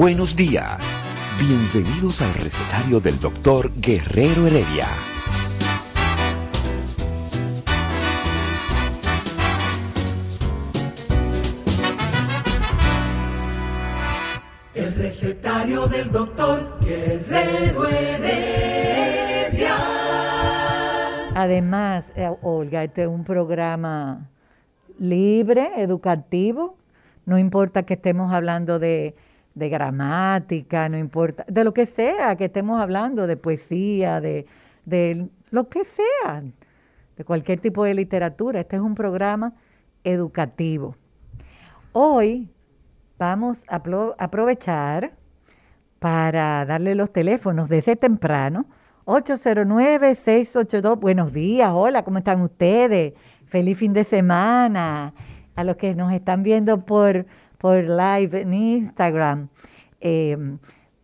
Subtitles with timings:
[0.00, 1.02] Buenos días.
[1.40, 4.86] Bienvenidos al recetario del doctor Guerrero Heredia.
[14.72, 19.76] El recetario del doctor Guerrero Heredia.
[21.34, 24.30] Además, eh, Olga, este es un programa
[25.00, 26.76] libre, educativo.
[27.26, 29.16] No importa que estemos hablando de,
[29.58, 34.46] de gramática, no importa, de lo que sea que estemos hablando, de poesía, de,
[34.84, 36.42] de lo que sea,
[37.16, 38.60] de cualquier tipo de literatura.
[38.60, 39.54] Este es un programa
[40.04, 40.96] educativo.
[41.92, 42.48] Hoy
[43.18, 45.12] vamos a apro- aprovechar
[45.98, 48.66] para darle los teléfonos desde temprano.
[49.06, 53.14] 809-682, buenos días, hola, ¿cómo están ustedes?
[53.46, 55.14] Feliz fin de semana.
[55.56, 57.26] A los que nos están viendo por,
[57.58, 59.48] por live en Instagram,
[60.00, 60.36] eh,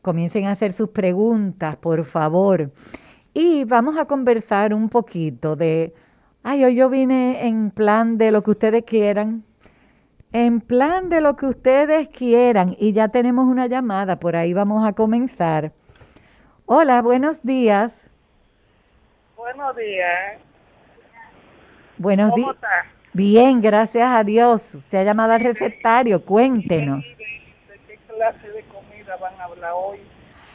[0.03, 2.71] comiencen a hacer sus preguntas, por favor.
[3.33, 5.93] Y vamos a conversar un poquito de,
[6.45, 9.45] ay, hoy yo vine en plan de lo que ustedes quieran,
[10.33, 12.77] en plan de lo que ustedes quieran.
[12.79, 15.73] Y ya tenemos una llamada, por ahí vamos a comenzar.
[16.67, 18.07] Hola, buenos días.
[19.37, 20.41] Buenos días.
[21.99, 22.94] Buenos ¿Cómo días.
[23.15, 24.75] Bien, gracias a Dios.
[24.75, 26.25] Usted ha llamado al recetario.
[26.25, 27.17] Cuéntenos.
[27.17, 29.99] ¿De qué clase de comida van a hablar hoy?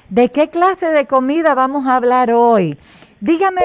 [0.09, 2.77] ¿De qué clase de comida vamos a hablar hoy?
[3.21, 3.61] Dígame.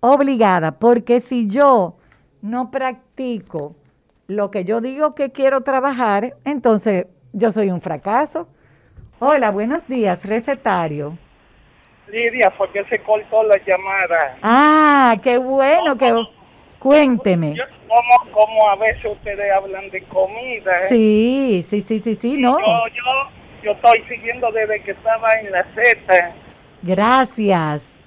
[0.00, 1.96] Obligada, porque si yo
[2.42, 3.76] no practico
[4.26, 8.48] lo que yo digo que quiero trabajar, entonces yo soy un fracaso.
[9.18, 11.16] Hola, buenos días, recetario.
[12.14, 14.36] Lidia, fue que se cortó la llamada.
[14.42, 16.14] Ah, qué bueno que
[16.78, 17.54] cuénteme.
[17.54, 20.72] Yo, como, como a veces ustedes hablan de comida.
[20.84, 20.88] ¿eh?
[20.88, 22.58] Sí, sí, sí, sí, sí, no.
[22.60, 26.34] Yo, yo, yo estoy siguiendo desde que estaba en la Z.
[26.82, 27.98] Gracias.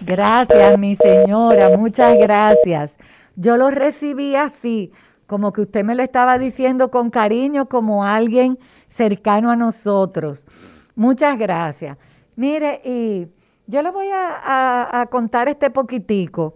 [0.00, 2.96] Gracias, mi señora, muchas gracias.
[3.36, 4.92] Yo lo recibí así,
[5.26, 8.58] como que usted me lo estaba diciendo con cariño, como alguien
[8.88, 10.46] cercano a nosotros.
[10.94, 11.98] Muchas gracias.
[12.34, 13.28] Mire, y
[13.66, 16.54] yo le voy a, contar este poquitico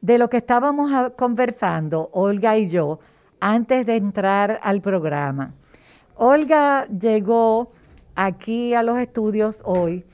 [0.00, 3.00] de lo que estábamos a- conversando, Olga y yo,
[3.40, 5.54] antes de entrar al programa.
[6.16, 7.70] Olga llegó
[8.14, 10.04] aquí a los estudios hoy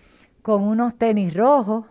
[0.43, 1.87] con unos tenis rojos,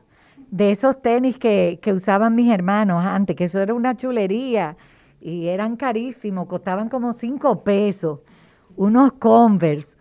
[0.50, 4.78] de esos tenis que, que usaban mis hermanos antes, que eso era una chulería
[5.20, 8.20] y eran carísimos, costaban como cinco pesos,
[8.78, 9.98] unos Converse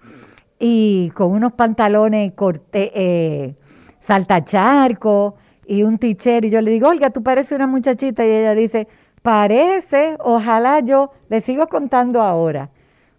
[0.59, 3.57] y con unos pantalones corte, eh,
[4.05, 5.35] saltacharco
[5.67, 6.45] y un t-shirt.
[6.45, 8.25] Y yo le digo, Olga, tú pareces una muchachita.
[8.25, 8.87] Y ella dice,
[9.25, 12.69] Parece, ojalá yo, le sigo contando ahora.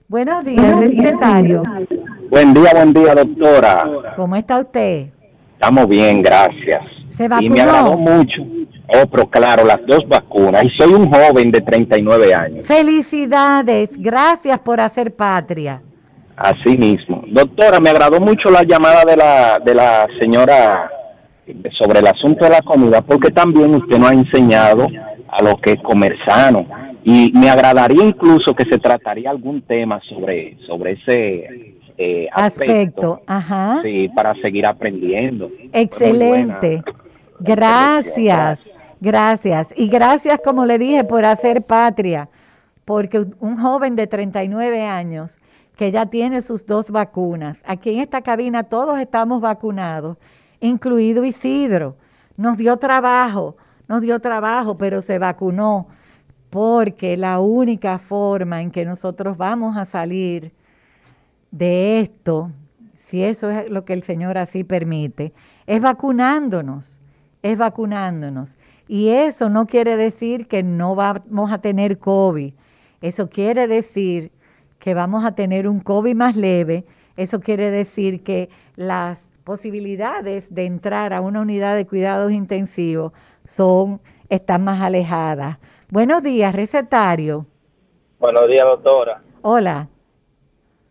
[0.07, 1.63] Buenos días, recetario.
[2.29, 4.13] Buen día, buen día, doctora.
[4.15, 5.07] ¿Cómo está usted?
[5.53, 6.81] Estamos bien, gracias.
[7.09, 8.17] ¿Se Y me agradó vacunó?
[8.17, 8.43] mucho.
[8.87, 10.63] Oh, pero claro, las dos vacunas.
[10.65, 12.67] Y soy un joven de 39 años.
[12.67, 15.81] Felicidades, gracias por hacer patria.
[16.37, 17.14] Así mismo.
[17.35, 20.89] Doctora, me agradó mucho la llamada de la, de la señora
[21.77, 24.87] sobre el asunto de la comida, porque también usted nos ha enseñado
[25.27, 26.65] a lo que es comer sano.
[27.03, 33.81] Y me agradaría incluso que se trataría algún tema sobre, sobre ese eh, Aspecto, ajá.
[33.83, 35.51] Sí, para seguir aprendiendo.
[35.73, 36.85] Excelente.
[37.41, 39.73] Gracias, gracias.
[39.75, 42.29] Y gracias, como le dije, por hacer patria,
[42.85, 45.37] porque un joven de 39 años
[45.75, 50.17] que ya tiene sus dos vacunas, aquí en esta cabina todos estamos vacunados,
[50.59, 51.97] incluido Isidro,
[52.37, 53.57] nos dio trabajo,
[53.87, 55.87] nos dio trabajo, pero se vacunó,
[56.49, 60.53] porque la única forma en que nosotros vamos a salir
[61.51, 62.51] de esto,
[62.97, 65.33] si eso es lo que el Señor así permite,
[65.67, 66.97] es vacunándonos,
[67.41, 68.57] es vacunándonos.
[68.87, 72.53] Y eso no quiere decir que no vamos a tener COVID.
[73.01, 74.31] Eso quiere decir
[74.85, 76.83] que vamos a tener un COVID más leve.
[77.17, 83.11] Eso quiere decir que las posibilidades de entrar a una unidad de cuidados intensivos
[83.45, 83.99] son,
[84.29, 85.57] están más alejadas.
[85.89, 87.47] Buenos días, recetario.
[88.19, 89.23] Buenos días, doctora.
[89.41, 89.87] Hola.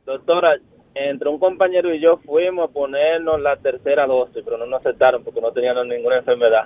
[0.05, 0.57] Doctora,
[0.97, 5.23] entre un compañero y yo fuimos a ponernos la tercera dosis, pero no nos aceptaron
[5.23, 6.65] porque no teníamos ninguna enfermedad.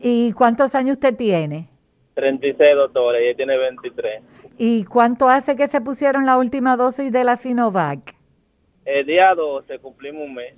[0.00, 1.68] ¿Y cuántos años usted tiene?
[2.14, 4.22] 36, doctora, y ella tiene 23.
[4.58, 8.16] ¿Y cuánto hace que se pusieron la última dosis de la Sinovac?
[8.84, 10.54] El día 12 cumplimos un mes.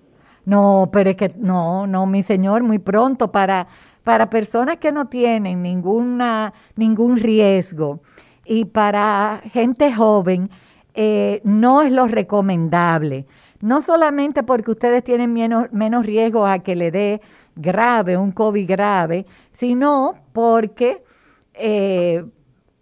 [0.47, 3.69] No, pero es que no, no, mi señor, muy pronto para
[4.03, 8.01] para personas que no tienen ninguna ningún riesgo
[8.47, 10.49] y para gente joven
[10.95, 13.27] eh, no es lo recomendable.
[13.61, 17.21] No solamente porque ustedes tienen menos, menos riesgo a que le dé
[17.55, 21.05] grave, un COVID grave, sino porque
[21.53, 22.25] eh,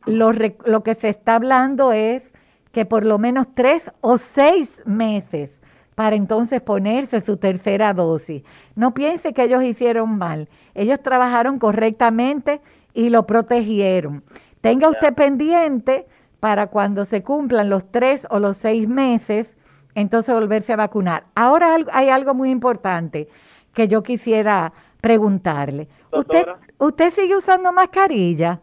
[0.09, 2.33] lo, que se está hablando es
[2.73, 5.61] que por lo menos tres o seis meses
[5.95, 8.43] para entonces ponerse su tercera dosis.
[8.77, 10.49] No piense que ellos hicieron mal.
[10.75, 12.61] Ellos trabajaron correctamente
[12.95, 14.23] y lo protegieron.
[14.61, 16.07] Tenga usted pendiente
[16.41, 19.57] para cuando se cumplan los tres o los seis meses,
[19.95, 21.25] entonces volverse a vacunar.
[21.35, 23.29] Ahora hay algo muy importante
[23.75, 25.89] que yo quisiera preguntarle.
[26.13, 26.47] ¿Usted.
[26.79, 28.61] ¿Usted sigue usando mascarilla?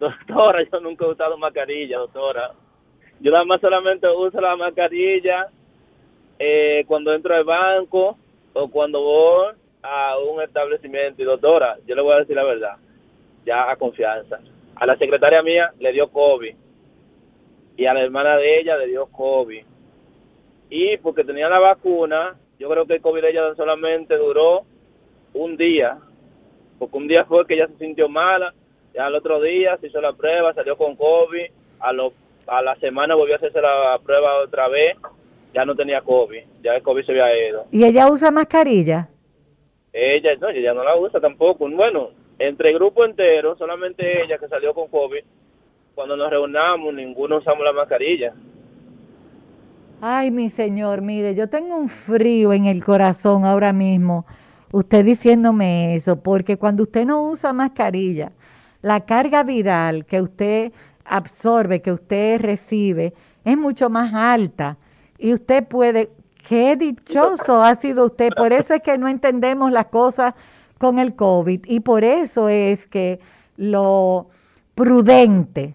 [0.00, 2.52] Doctora, yo nunca he usado mascarilla, doctora.
[3.20, 5.48] Yo nada más solamente uso la mascarilla
[6.38, 8.16] eh, cuando entro al banco
[8.54, 9.52] o cuando voy
[9.82, 11.20] a un establecimiento.
[11.20, 12.76] Y doctora, yo le voy a decir la verdad,
[13.44, 14.40] ya a confianza.
[14.76, 16.54] A la secretaria mía le dio COVID
[17.76, 19.64] y a la hermana de ella le dio COVID.
[20.70, 24.62] Y porque tenía la vacuna, yo creo que el COVID de ella solamente duró
[25.34, 25.98] un día,
[26.78, 28.54] porque un día fue que ella se sintió mala,
[28.94, 31.50] ya al otro día se hizo la prueba, salió con COVID,
[31.80, 32.12] a, lo,
[32.46, 34.96] a la semana volvió a hacerse la prueba otra vez,
[35.54, 37.66] ya no tenía COVID, ya el COVID se había ido.
[37.70, 39.08] ¿Y ella usa mascarilla?
[39.92, 41.68] Ella, no, ella no la usa tampoco.
[41.68, 45.22] Bueno, entre el grupo entero, solamente ella que salió con COVID,
[45.94, 48.32] cuando nos reunamos, ninguno usamos la mascarilla.
[50.00, 54.24] Ay, mi señor, mire, yo tengo un frío en el corazón ahora mismo,
[54.72, 58.32] usted diciéndome eso, porque cuando usted no usa mascarilla,
[58.82, 60.72] la carga viral que usted
[61.04, 64.78] absorbe, que usted recibe, es mucho más alta.
[65.18, 66.10] Y usted puede,
[66.48, 70.34] qué dichoso ha sido usted, por eso es que no entendemos las cosas
[70.78, 71.64] con el COVID.
[71.66, 73.20] Y por eso es que
[73.56, 74.28] lo
[74.74, 75.74] prudente,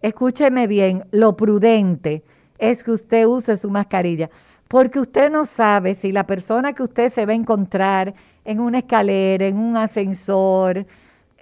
[0.00, 2.22] escúcheme bien, lo prudente
[2.58, 4.30] es que usted use su mascarilla,
[4.68, 8.78] porque usted no sabe si la persona que usted se va a encontrar en una
[8.78, 10.86] escalera, en un ascensor,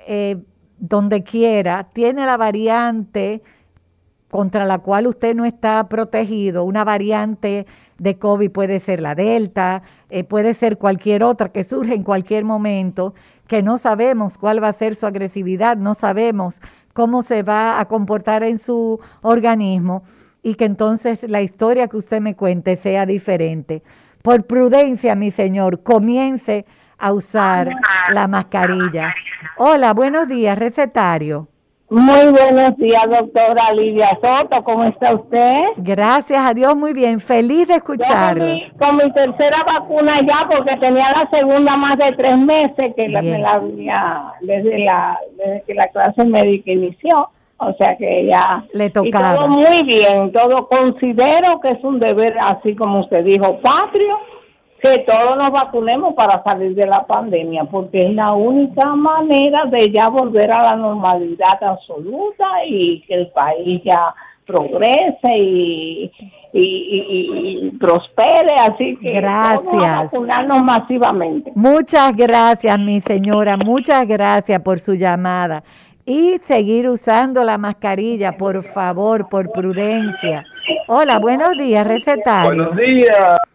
[0.07, 0.37] eh,
[0.78, 3.42] donde quiera, tiene la variante
[4.30, 7.66] contra la cual usted no está protegido, una variante
[7.99, 12.45] de COVID puede ser la Delta, eh, puede ser cualquier otra que surge en cualquier
[12.45, 13.14] momento,
[13.47, 17.85] que no sabemos cuál va a ser su agresividad, no sabemos cómo se va a
[17.87, 20.04] comportar en su organismo
[20.42, 23.83] y que entonces la historia que usted me cuente sea diferente.
[24.23, 26.66] Por prudencia, mi señor, comience
[27.00, 27.69] a usar
[28.12, 29.14] la mascarilla.
[29.57, 31.49] Hola, buenos días, recetario.
[31.90, 34.62] Muy buenos días, doctora Lidia Soto.
[34.62, 35.62] ¿Cómo está usted?
[35.78, 37.19] Gracias a Dios, muy bien.
[37.19, 38.71] Feliz de escucharlos.
[38.78, 43.23] Con mi, tercera vacuna ya, porque tenía la segunda más de tres meses que la,
[43.23, 47.28] me la había desde, la, desde que la clase médica inició.
[47.57, 48.64] O sea que ya.
[48.73, 49.33] Le tocaba.
[49.33, 50.30] Y todo muy bien.
[50.30, 54.16] Todo considero que es un deber, así como usted dijo, patrio
[54.80, 59.90] que todos nos vacunemos para salir de la pandemia, porque es la única manera de
[59.90, 64.14] ya volver a la normalidad absoluta y que el país ya
[64.46, 66.10] progrese y,
[66.52, 70.10] y, prospere, así que gracias.
[70.12, 71.52] vacunarnos masivamente.
[71.54, 75.62] Muchas gracias, mi señora, muchas gracias por su llamada
[76.04, 80.44] y seguir usando la mascarilla, por favor, por prudencia.
[80.88, 82.70] Hola, buenos días, recetario.
[82.70, 83.50] Buenos días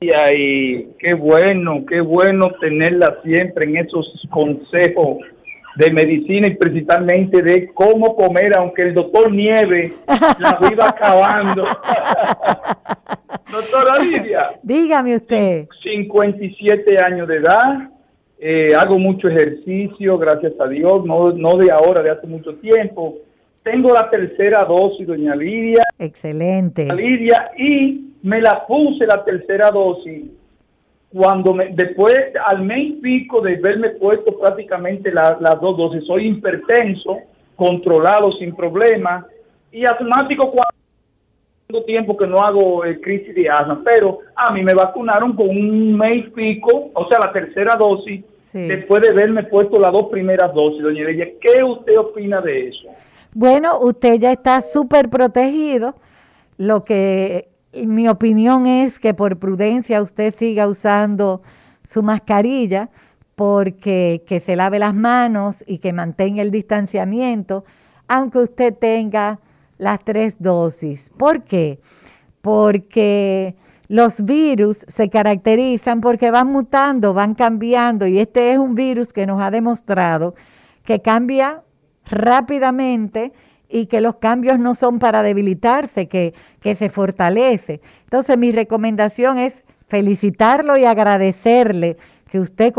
[0.00, 5.18] y qué bueno, qué bueno tenerla siempre en esos consejos
[5.76, 9.92] de medicina y principalmente de cómo comer, aunque el doctor Nieve
[10.38, 11.64] la viva acabando.
[13.50, 14.50] Doctora Lidia.
[14.62, 15.66] Dígame usted.
[15.82, 17.90] 57 años de edad,
[18.38, 23.16] eh, hago mucho ejercicio, gracias a Dios, no, no de ahora, de hace mucho tiempo.
[23.70, 25.82] Tengo la tercera dosis, doña Lidia.
[25.98, 26.86] Excelente.
[26.94, 30.24] Lidia, y me la puse la tercera dosis
[31.12, 36.28] cuando me, después al mes y pico de verme puesto prácticamente las dos dosis, soy
[36.28, 37.18] hipertenso,
[37.56, 39.26] controlado sin problema
[39.70, 44.72] y asmático cuando tiempo que no hago el crisis de asma, pero a mí me
[44.72, 49.78] vacunaron con un mes y pico, o sea, la tercera dosis, después de verme puesto
[49.78, 50.82] las dos primeras dosis.
[50.82, 52.88] Doña Elia, ¿qué usted opina de eso?
[53.34, 55.94] Bueno, usted ya está súper protegido.
[56.56, 61.42] Lo que mi opinión es que por prudencia usted siga usando
[61.84, 62.90] su mascarilla
[63.34, 67.64] porque que se lave las manos y que mantenga el distanciamiento,
[68.08, 69.38] aunque usted tenga
[69.76, 71.10] las tres dosis.
[71.10, 71.78] ¿Por qué?
[72.42, 73.54] Porque
[73.86, 79.26] los virus se caracterizan porque van mutando, van cambiando y este es un virus que
[79.26, 80.34] nos ha demostrado
[80.84, 81.62] que cambia
[82.10, 83.32] rápidamente
[83.68, 87.80] y que los cambios no son para debilitarse, que, que se fortalece.
[88.04, 91.96] Entonces mi recomendación es felicitarlo y agradecerle
[92.30, 92.72] que usted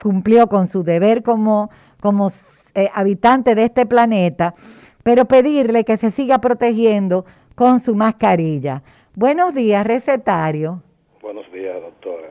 [0.00, 2.28] cumplió con su deber como, como
[2.74, 4.54] eh, habitante de este planeta,
[5.02, 7.24] pero pedirle que se siga protegiendo
[7.54, 8.82] con su mascarilla.
[9.14, 10.82] Buenos días, recetario.
[11.22, 12.28] Buenos días, doctora.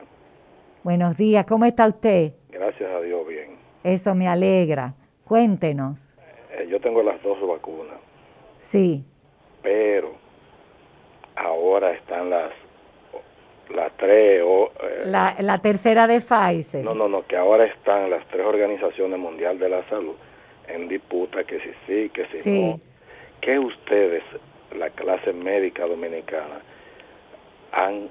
[0.84, 2.34] Buenos días, ¿cómo está usted?
[2.50, 3.56] Gracias a Dios, bien.
[3.82, 4.94] Eso me alegra.
[5.24, 6.15] Cuéntenos.
[6.86, 7.96] Tengo las dos vacunas.
[8.60, 9.02] Sí.
[9.60, 10.12] Pero
[11.34, 12.52] ahora están las
[13.74, 16.84] las tres o eh, la, la tercera de Pfizer.
[16.84, 20.14] No, no, no, que ahora están las tres organizaciones mundial de la salud
[20.68, 22.62] en disputa que si sí, que si sí.
[22.62, 22.80] no.
[23.40, 24.22] ¿Qué ustedes,
[24.78, 26.60] la clase médica dominicana,
[27.72, 28.08] han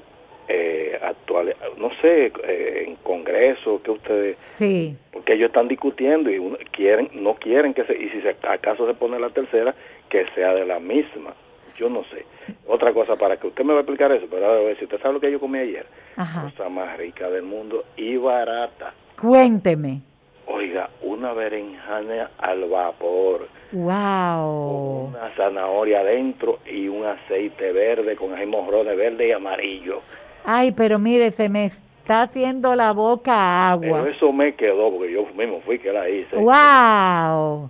[0.48, 4.96] eh, actual, no sé, eh, en Congreso, que ustedes, sí.
[5.12, 6.40] porque ellos están discutiendo y
[6.72, 9.74] quieren, no quieren que se, y si se, acaso se pone la tercera,
[10.10, 11.34] que sea de la misma.
[11.78, 12.26] Yo no sé.
[12.68, 15.02] Otra cosa para que usted me va a explicar eso, pero a ver si usted
[15.02, 15.86] sabe lo que yo comí ayer,
[16.16, 16.44] Ajá.
[16.44, 18.94] cosa más rica del mundo y barata.
[19.20, 20.02] Cuénteme.
[20.48, 23.48] Oiga, una berenjena al vapor.
[23.72, 25.10] Wow.
[25.10, 30.02] Una zanahoria adentro y un aceite verde con morrones verde y amarillo.
[30.46, 34.02] Ay, pero mire, se me está haciendo la boca agua.
[34.04, 36.36] Pero eso me quedó porque yo mismo fui que la hice.
[36.36, 37.70] ¡Wow!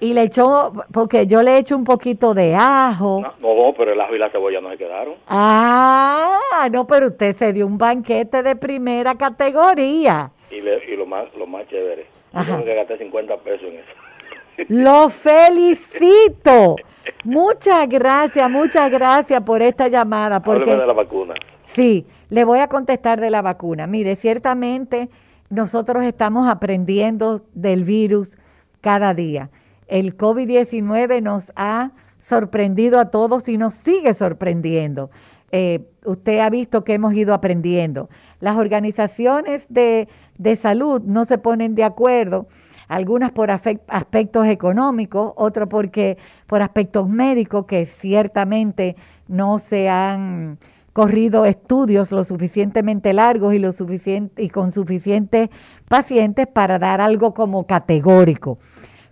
[0.00, 3.22] Y le echó, porque yo le echo un poquito de ajo.
[3.40, 5.14] No, no, pero el ajo y la cebolla no se quedaron.
[5.26, 10.30] Ah, no, pero usted se dio un banquete de primera categoría.
[10.50, 13.74] Y, le, y lo más lo más chévere, yo tengo que gastar 50 pesos en
[13.76, 14.66] eso.
[14.68, 16.76] Lo felicito.
[17.24, 20.42] Muchas gracias, muchas gracias por esta llamada.
[20.42, 21.34] Porque, de la vacuna.
[21.74, 23.86] Sí, le voy a contestar de la vacuna.
[23.86, 25.08] Mire, ciertamente
[25.50, 28.38] nosotros estamos aprendiendo del virus
[28.80, 29.50] cada día.
[29.86, 35.10] El COVID-19 nos ha sorprendido a todos y nos sigue sorprendiendo.
[35.52, 38.08] Eh, usted ha visto que hemos ido aprendiendo.
[38.40, 40.08] Las organizaciones de,
[40.38, 42.48] de salud no se ponen de acuerdo,
[42.88, 48.96] algunas por aspectos económicos, otras porque por aspectos médicos que ciertamente
[49.28, 50.58] no se han
[50.92, 55.50] corrido estudios lo suficientemente largos y, lo suficiente, y con suficientes
[55.88, 58.58] pacientes para dar algo como categórico.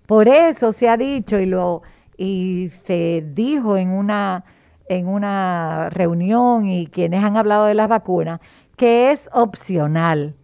[0.06, 1.82] Por eso se ha dicho y, lo,
[2.16, 4.44] y se dijo en una,
[4.88, 8.40] en una reunión y quienes han hablado de las vacunas
[8.76, 10.34] que es opcional.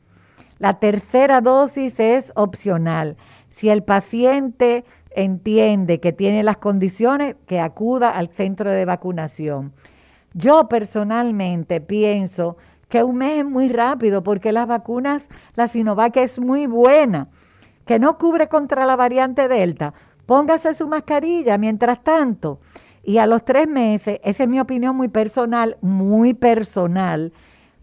[0.59, 3.17] La tercera dosis es opcional.
[3.49, 9.73] Si el paciente entiende que tiene las condiciones, que acuda al centro de vacunación.
[10.35, 12.57] Yo personalmente pienso
[12.89, 15.25] que un mes es muy rápido porque las vacunas,
[15.55, 17.29] la Sinovac es muy buena,
[17.87, 19.95] que no cubre contra la variante Delta.
[20.27, 22.59] Póngase su mascarilla mientras tanto.
[23.05, 27.33] Y a los tres meses, esa es mi opinión muy personal, muy personal,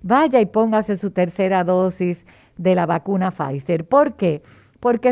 [0.02, 2.26] vaya y póngase su tercera dosis
[2.58, 3.86] de la vacuna Pfizer.
[3.86, 4.42] ¿Por qué?
[4.42, 4.61] Porque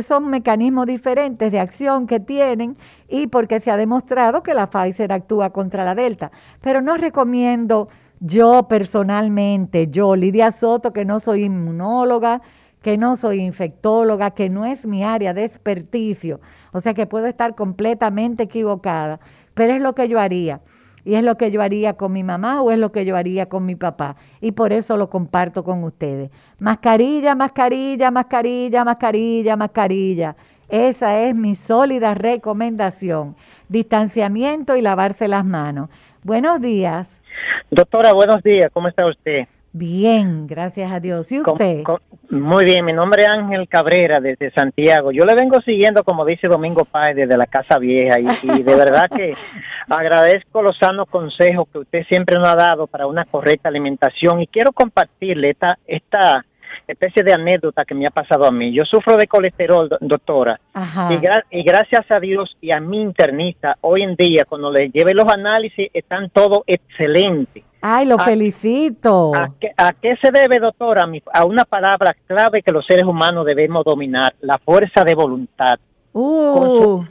[0.02, 2.76] son mecanismos diferentes de acción que tienen
[3.08, 6.32] y porque se ha demostrado que la Pfizer actúa contra la Delta.
[6.62, 7.88] Pero no recomiendo
[8.20, 12.42] yo personalmente, yo, Lidia Soto, que no soy inmunóloga,
[12.82, 16.40] que no soy infectóloga, que no es mi área de experticio,
[16.72, 19.20] o sea que puedo estar completamente equivocada,
[19.54, 20.62] pero es lo que yo haría.
[21.06, 23.48] Y es lo que yo haría con mi mamá o es lo que yo haría
[23.48, 24.16] con mi papá.
[24.42, 26.32] Y por eso lo comparto con ustedes.
[26.60, 30.36] Mascarilla, mascarilla, mascarilla, mascarilla, mascarilla.
[30.70, 33.36] Esa es mi sólida recomendación.
[33.70, 35.90] Distanciamiento y lavarse las manos.
[36.24, 37.22] Buenos días.
[37.72, 38.70] Doctora, buenos días.
[38.74, 39.48] ¿Cómo está usted?
[39.72, 41.32] Bien, gracias a Dios.
[41.32, 41.84] ¿Y usted?
[42.32, 45.12] muy bien, mi nombre es Ángel Cabrera desde Santiago.
[45.12, 49.06] Yo le vengo siguiendo, como dice Domingo Páez, desde la Casa Vieja y, de verdad
[49.16, 49.34] que
[49.90, 54.48] agradezco los sanos consejos que usted siempre nos ha dado para una correcta alimentación y
[54.48, 56.44] quiero compartirle esta, esta
[56.88, 58.74] especie de anécdota que me ha pasado a mí.
[58.74, 60.60] Yo sufro de colesterol, doctora,
[61.10, 65.14] y, y, gracias a Dios y a mi internista, hoy en día, cuando le lleve
[65.14, 67.64] los análisis, están todo excelente.
[67.82, 69.32] Ay, lo felicito.
[69.36, 71.08] A qué, se debe, doctora?
[71.34, 75.80] A una palabra clave que los seres humanos debemos dominar, la fuerza de voluntad.
[76.14, 77.04] Uh.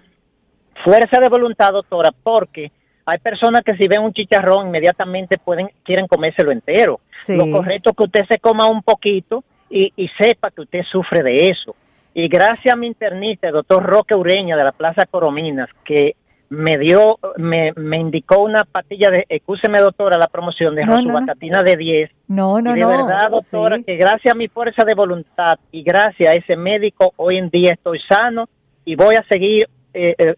[0.84, 2.70] Fuerza de voluntad, doctora, porque
[3.06, 7.00] hay personas que si ven un chicharrón inmediatamente pueden quieren comérselo entero.
[7.28, 11.22] Lo correcto es que usted se coma un poquito y, y, sepa que usted sufre
[11.22, 11.74] de eso.
[12.12, 16.16] Y gracias a mi internista, el doctor Roque Ureña de la Plaza Corominas, que
[16.50, 21.76] me dio, me, me indicó una patilla de, escúcheme doctora, la promoción de no, de
[21.76, 22.10] 10.
[22.28, 26.34] No, no, y de verdad, doctora, que gracias a mi fuerza de voluntad y gracias
[26.34, 28.48] a ese médico, hoy en día estoy sano
[28.84, 30.36] y voy a seguir eh, eh,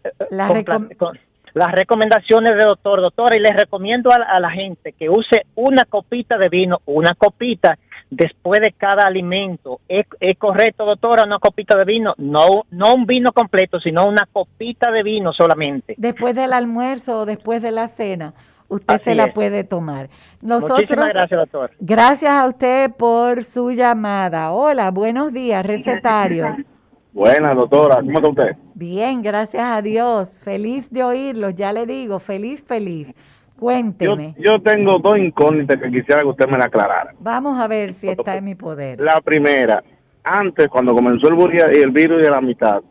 [0.97, 1.17] con,
[1.53, 5.85] las recomendaciones del doctor, doctora, y les recomiendo a, a la gente que use una
[5.85, 7.77] copita de vino, una copita,
[8.11, 9.79] después de cada alimento.
[9.87, 10.05] ¿Es,
[10.37, 12.13] correcto, doctora, una copita de vino?
[12.17, 15.95] No, no un vino completo, sino una copita de vino solamente.
[15.97, 18.33] Después del almuerzo o después de la cena,
[18.67, 20.09] usted se la puede tomar.
[20.41, 21.71] Nosotros, Muchísimas gracias, doctor.
[21.79, 24.51] Gracias a usted por su llamada.
[24.51, 26.55] Hola, buenos días, recetario.
[27.13, 28.57] Buenas, doctora, ¿cómo está usted?
[28.73, 30.39] Bien, gracias a Dios.
[30.41, 33.13] Feliz de oírlos, ya le digo, feliz, feliz.
[33.61, 34.33] Cuénteme.
[34.39, 37.13] Yo, tengo dos incógnitas que quisiera que usted me la aclarara.
[37.19, 38.99] Vamos a ver si está en mi poder.
[38.99, 39.83] La primera,
[40.23, 42.81] antes cuando comenzó el, el virus de la mitad,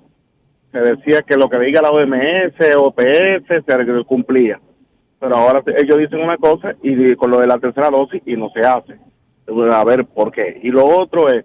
[0.70, 4.60] se decía que lo que diga la OMS, OPS, se cumplía.
[5.18, 8.48] Pero ahora ellos dicen una cosa y con lo de la tercera dosis y no
[8.50, 8.96] se hace.
[9.72, 10.60] A ver por qué.
[10.62, 11.44] Y lo otro es,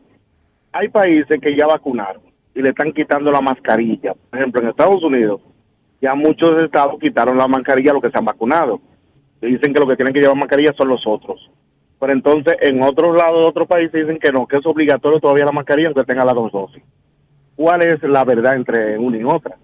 [0.71, 2.21] hay países que ya vacunaron
[2.53, 4.13] y le están quitando la mascarilla.
[4.13, 5.41] Por ejemplo, en Estados Unidos,
[5.99, 8.79] ya muchos estados quitaron la mascarilla a los que se han vacunado
[9.45, 11.49] dicen que lo que tienen que llevar mascarilla son los otros.
[11.99, 15.45] Pero entonces en otros lados de otros países dicen que no, que es obligatorio todavía
[15.45, 16.84] la mascarilla aunque tenga las dos dosis.
[17.55, 19.58] ¿Cuál es la verdad entre una y otra?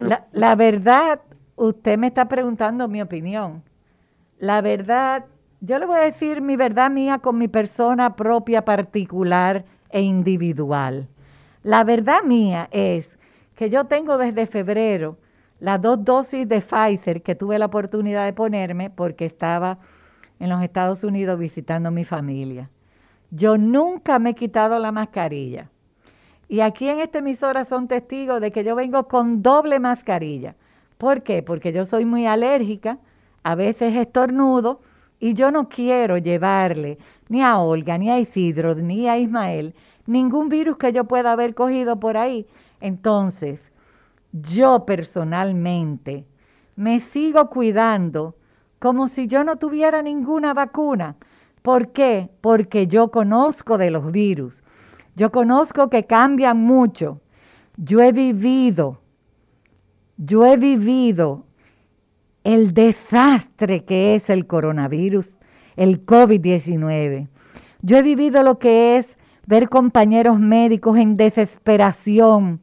[0.00, 1.20] La, la verdad,
[1.54, 3.62] usted me está preguntando mi opinión.
[4.38, 5.26] La verdad,
[5.60, 11.06] yo le voy a decir mi verdad mía con mi persona propia particular e individual.
[11.62, 13.16] La verdad mía es
[13.54, 15.16] que yo tengo desde febrero
[15.62, 19.78] las dos dosis de Pfizer que tuve la oportunidad de ponerme porque estaba
[20.40, 22.68] en los Estados Unidos visitando a mi familia.
[23.30, 25.70] Yo nunca me he quitado la mascarilla.
[26.48, 30.56] Y aquí en esta emisora son testigos de que yo vengo con doble mascarilla.
[30.98, 31.44] ¿Por qué?
[31.44, 32.98] Porque yo soy muy alérgica,
[33.44, 34.80] a veces estornudo,
[35.20, 36.98] y yo no quiero llevarle
[37.28, 41.54] ni a Olga, ni a Isidro, ni a Ismael ningún virus que yo pueda haber
[41.54, 42.46] cogido por ahí.
[42.80, 43.71] Entonces,
[44.32, 46.26] yo personalmente
[46.74, 48.36] me sigo cuidando
[48.78, 51.16] como si yo no tuviera ninguna vacuna.
[51.62, 52.30] ¿Por qué?
[52.40, 54.64] Porque yo conozco de los virus.
[55.14, 57.20] Yo conozco que cambian mucho.
[57.76, 59.00] Yo he vivido,
[60.16, 61.46] yo he vivido
[62.44, 65.36] el desastre que es el coronavirus,
[65.76, 67.28] el COVID-19.
[67.82, 69.16] Yo he vivido lo que es
[69.46, 72.60] ver compañeros médicos en desesperación,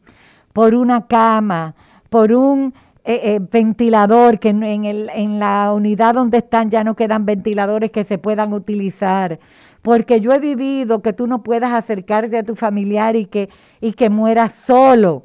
[0.53, 1.75] por una cama,
[2.09, 6.95] por un eh, eh, ventilador, que en, el, en la unidad donde están ya no
[6.95, 9.39] quedan ventiladores que se puedan utilizar.
[9.81, 13.49] Porque yo he vivido que tú no puedas acercarte a tu familiar y que,
[13.81, 15.23] y que mueras solo.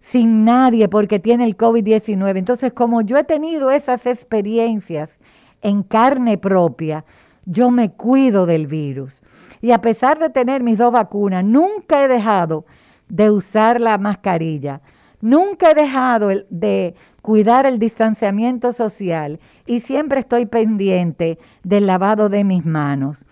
[0.00, 2.38] sin nadie porque tiene el COVID-19.
[2.38, 5.20] Entonces, como yo he tenido esas experiencias
[5.60, 7.04] en carne propia,
[7.44, 9.22] yo me cuido del virus.
[9.60, 12.64] Y a pesar de tener mis dos vacunas, nunca he dejado
[13.10, 14.80] de usar la mascarilla.
[15.20, 22.44] Nunca he dejado de cuidar el distanciamiento social y siempre estoy pendiente del lavado de
[22.44, 23.26] mis manos.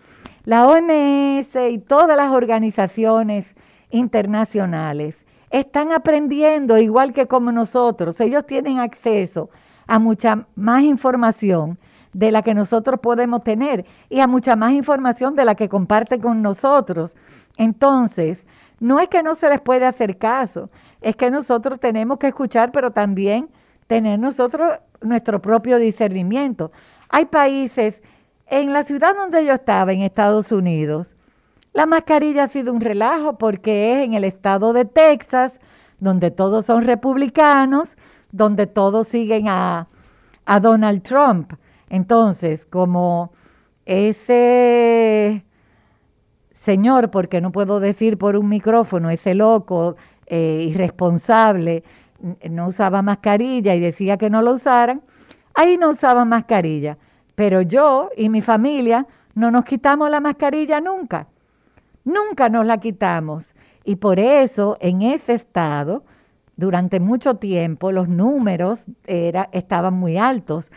[0.45, 3.57] La OMS y todas las organizaciones
[3.91, 8.21] internacionales están aprendiendo igual que como nosotros.
[8.21, 9.49] Ellos tienen acceso
[9.87, 11.79] a mucha más información
[12.13, 16.21] de la que nosotros podemos tener y a mucha más información de la que comparten
[16.21, 17.17] con nosotros.
[17.57, 18.47] Entonces,
[18.81, 22.73] no es que no se les puede hacer caso, es que nosotros tenemos que escuchar,
[22.73, 23.51] pero también
[23.87, 26.71] tener nosotros nuestro propio discernimiento.
[27.09, 28.03] Hay países,
[28.47, 31.17] en la ciudad donde yo estaba, en Estados Unidos,
[31.73, 35.61] la mascarilla ha sido un relajo porque es en el estado de Texas,
[36.01, 37.97] donde todos son republicanos,
[38.33, 39.89] donde todos siguen a,
[40.45, 41.53] a Donald Trump.
[41.89, 43.33] Entonces, como
[43.87, 45.45] ese
[46.59, 49.95] señor, porque no puedo decir por un micrófono, ese loco
[50.27, 51.85] eh, irresponsable,
[52.51, 55.03] no usaba mascarilla y decía que no lo usaran,
[55.55, 56.99] ahí no usaba mascarilla.
[57.37, 61.29] Pero yo y mi familia no nos quitamos la mascarilla nunca.
[62.05, 63.55] Nunca nos la quitamos.
[63.85, 66.03] Y por eso en ese estado,
[66.57, 70.73] durante mucho tiempo, los números era, estaban muy altos.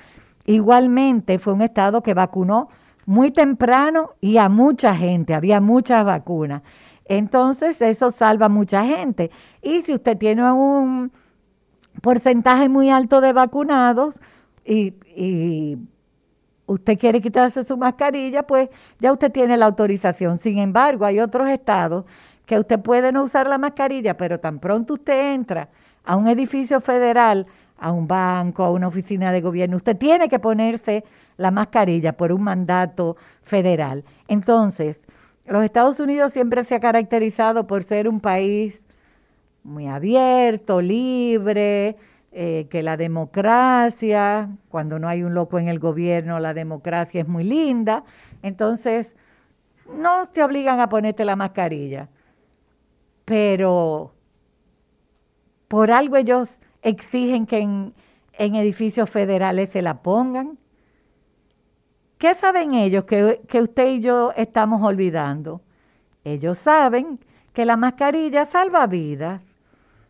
[0.45, 2.69] Igualmente fue un estado que vacunó
[3.11, 6.63] muy temprano y a mucha gente, había muchas vacunas.
[7.05, 9.31] Entonces eso salva a mucha gente.
[9.61, 11.11] Y si usted tiene un
[12.01, 14.21] porcentaje muy alto de vacunados
[14.63, 15.77] y, y
[16.65, 18.69] usted quiere quitarse su mascarilla, pues
[18.99, 20.39] ya usted tiene la autorización.
[20.39, 22.05] Sin embargo, hay otros estados
[22.45, 25.67] que usted puede no usar la mascarilla, pero tan pronto usted entra
[26.05, 27.45] a un edificio federal,
[27.77, 31.03] a un banco, a una oficina de gobierno, usted tiene que ponerse
[31.37, 34.03] la mascarilla por un mandato federal.
[34.27, 35.01] Entonces,
[35.45, 38.85] los Estados Unidos siempre se ha caracterizado por ser un país
[39.63, 41.97] muy abierto, libre,
[42.31, 47.27] eh, que la democracia, cuando no hay un loco en el gobierno, la democracia es
[47.27, 48.03] muy linda.
[48.41, 49.15] Entonces,
[49.97, 52.07] no te obligan a ponerte la mascarilla,
[53.25, 54.13] pero
[55.67, 57.93] por algo ellos exigen que en,
[58.37, 60.57] edificios federales se la pongan.
[62.21, 65.59] ¿Qué saben ellos que, que usted y yo estamos olvidando?
[66.23, 67.19] Ellos saben
[67.51, 69.41] que la mascarilla salva vidas.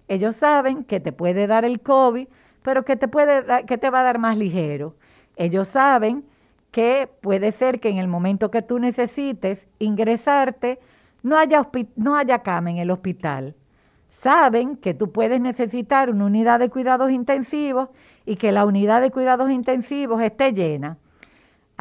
[0.09, 2.27] Ellos saben que te puede dar el COVID,
[2.63, 4.93] pero que te, puede que te va a dar más ligero.
[5.37, 6.25] Ellos saben
[6.69, 10.79] que puede ser que en el momento que tú necesites ingresarte,
[11.23, 13.55] no haya, no haya cama en el hospital
[14.09, 17.87] saben que tú puedes necesitar una unidad de cuidados intensivos
[18.25, 20.97] y que la unidad de cuidados intensivos esté llena.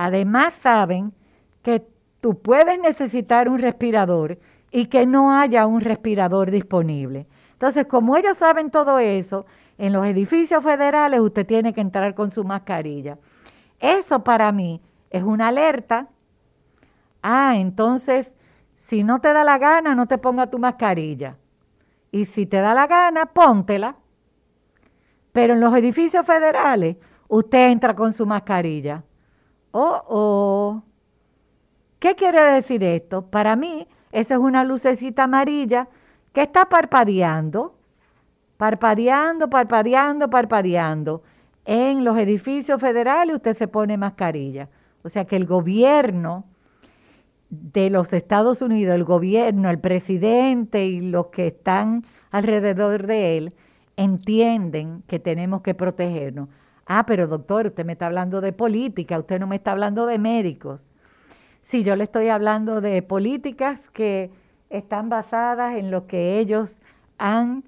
[0.02, 1.12] Además saben
[1.60, 1.86] que
[2.22, 4.38] tú puedes necesitar un respirador
[4.70, 7.26] y que no haya un respirador disponible.
[7.52, 9.44] Entonces, como ellos saben todo eso,
[9.76, 13.18] en los edificios federales usted tiene que entrar con su mascarilla.
[13.78, 16.08] Eso para mí es una alerta.
[17.22, 18.32] Ah, entonces,
[18.76, 21.36] si no te da la gana, no te ponga tu mascarilla
[22.10, 23.96] y si te da la gana, póntela.
[25.32, 26.96] Pero en los edificios federales,
[27.28, 29.04] usted entra con su mascarilla.
[29.72, 30.82] Oh, oh.
[31.98, 33.26] ¿Qué quiere decir esto?
[33.26, 35.88] Para mí, esa es una lucecita amarilla
[36.32, 37.76] que está parpadeando,
[38.56, 41.22] parpadeando, parpadeando, parpadeando.
[41.64, 44.68] En los edificios federales usted se pone mascarilla.
[45.02, 46.44] O sea que el gobierno
[47.50, 53.54] de los Estados Unidos, el gobierno, el presidente y los que están alrededor de él
[53.96, 56.48] entienden que tenemos que protegernos.
[56.92, 60.18] Ah, pero doctor, usted me está hablando de política, usted no me está hablando de
[60.18, 60.90] médicos.
[61.62, 64.32] Sí, yo le estoy hablando de políticas que
[64.70, 66.80] están basadas en lo que ellos
[67.16, 67.62] han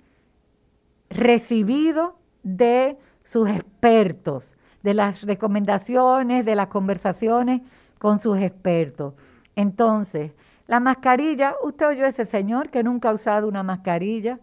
[1.08, 7.60] recibido de sus expertos, de las recomendaciones, de las conversaciones
[8.00, 9.14] con sus expertos.
[9.54, 10.32] Entonces,
[10.66, 14.40] la mascarilla, usted oyó a ese señor que nunca ha usado una mascarilla.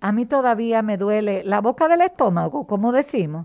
[0.00, 3.44] A mí todavía me duele la boca del estómago, como decimos,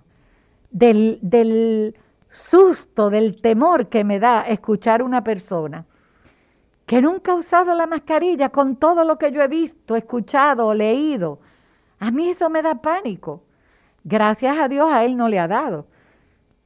[0.73, 1.95] del,
[2.29, 5.86] susto, del temor que me da escuchar una persona
[6.86, 10.73] que nunca ha usado la mascarilla con todo lo que yo he visto, escuchado o
[10.73, 11.39] leído.
[11.99, 13.43] A mí eso me da pánico.
[14.03, 15.88] Gracias a Dios a él no le ha dado.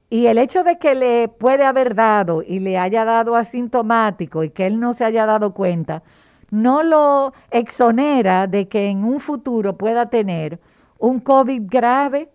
[0.10, 4.50] Y el hecho de que le puede haber dado y le haya dado asintomático y
[4.50, 6.02] que él no se haya dado cuenta,
[6.50, 10.60] no lo exonera de que en un futuro pueda tener
[10.98, 12.32] un COVID grave.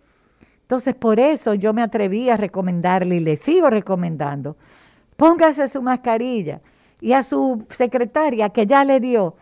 [0.63, 4.57] Entonces, por eso yo me atreví a recomendarle y le sigo recomendando,
[5.17, 6.61] póngase su mascarilla
[6.99, 9.35] y a su secretaria que ya le dio,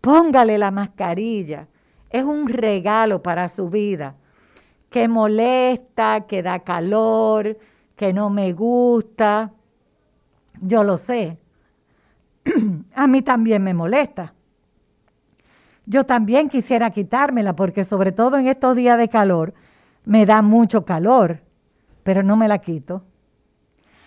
[0.00, 1.68] póngale la mascarilla.
[2.10, 4.14] Es un regalo para su vida,
[4.88, 7.58] que molesta, que da calor,
[7.94, 9.52] que no me gusta.
[10.62, 11.36] Yo lo sé.
[12.94, 14.32] a mí también me molesta.
[15.84, 19.52] Yo también quisiera quitármela porque sobre todo en estos días de calor
[20.08, 21.42] me da mucho calor,
[22.02, 23.02] pero no me la quito.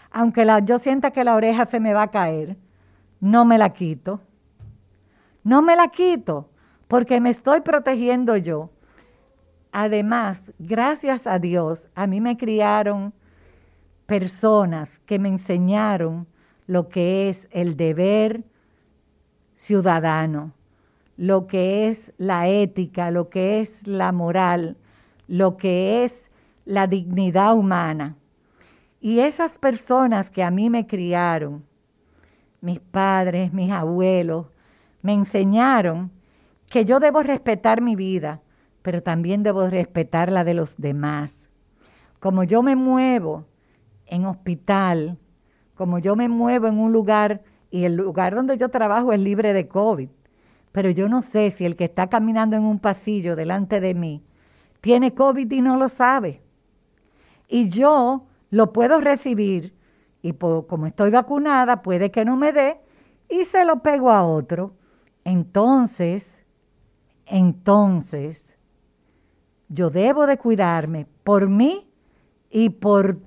[0.10, 2.58] Aunque la, yo sienta que la oreja se me va a caer,
[3.20, 4.20] no me la quito.
[5.44, 6.50] No me la quito
[6.88, 8.72] porque me estoy protegiendo yo.
[9.72, 13.14] Además, gracias a Dios, a mí me criaron
[14.08, 16.26] personas que me enseñaron
[16.66, 18.44] lo que es el deber
[19.54, 20.52] ciudadano
[21.22, 24.76] lo que es la ética, lo que es la moral,
[25.32, 26.30] lo que es
[26.66, 28.18] la dignidad humana.
[29.00, 31.64] Y esas personas que a mí me criaron,
[32.60, 34.48] mis padres, mis abuelos,
[35.02, 36.12] me enseñaron
[36.70, 38.42] que yo debo respetar mi vida,
[38.82, 41.48] pero también debo respetar la de los demás.
[42.20, 43.46] Como yo me muevo
[44.08, 45.18] en hospital,
[45.76, 49.54] como yo me muevo en un lugar y el lugar donde yo trabajo es libre
[49.54, 50.10] de COVID,
[50.74, 54.26] pero yo no sé si el que está caminando en un pasillo delante de mí
[54.82, 56.42] tiene COVID y no lo sabe.
[57.48, 59.74] Y yo lo puedo recibir
[60.22, 62.82] y como estoy vacunada puede que no me dé
[63.30, 64.74] y se lo pego a otro.
[65.24, 66.38] Entonces,
[67.26, 68.56] entonces,
[69.70, 71.90] yo debo de cuidarme por mí
[72.50, 73.20] y por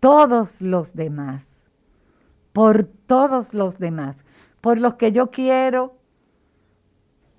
[0.00, 1.64] todos los demás,
[2.52, 4.16] por todos los demás,
[4.60, 5.94] por los que yo quiero,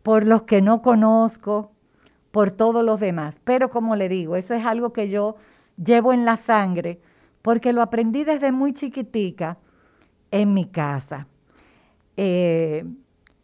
[0.01, 1.71] por los que no conozco,
[2.38, 3.41] por todos los demás.
[3.43, 5.38] Pero como le digo, eso es algo que yo
[5.84, 7.00] llevo en la sangre
[7.41, 9.58] porque lo aprendí desde muy chiquitica
[10.30, 11.26] en mi casa.
[12.15, 12.86] Eh,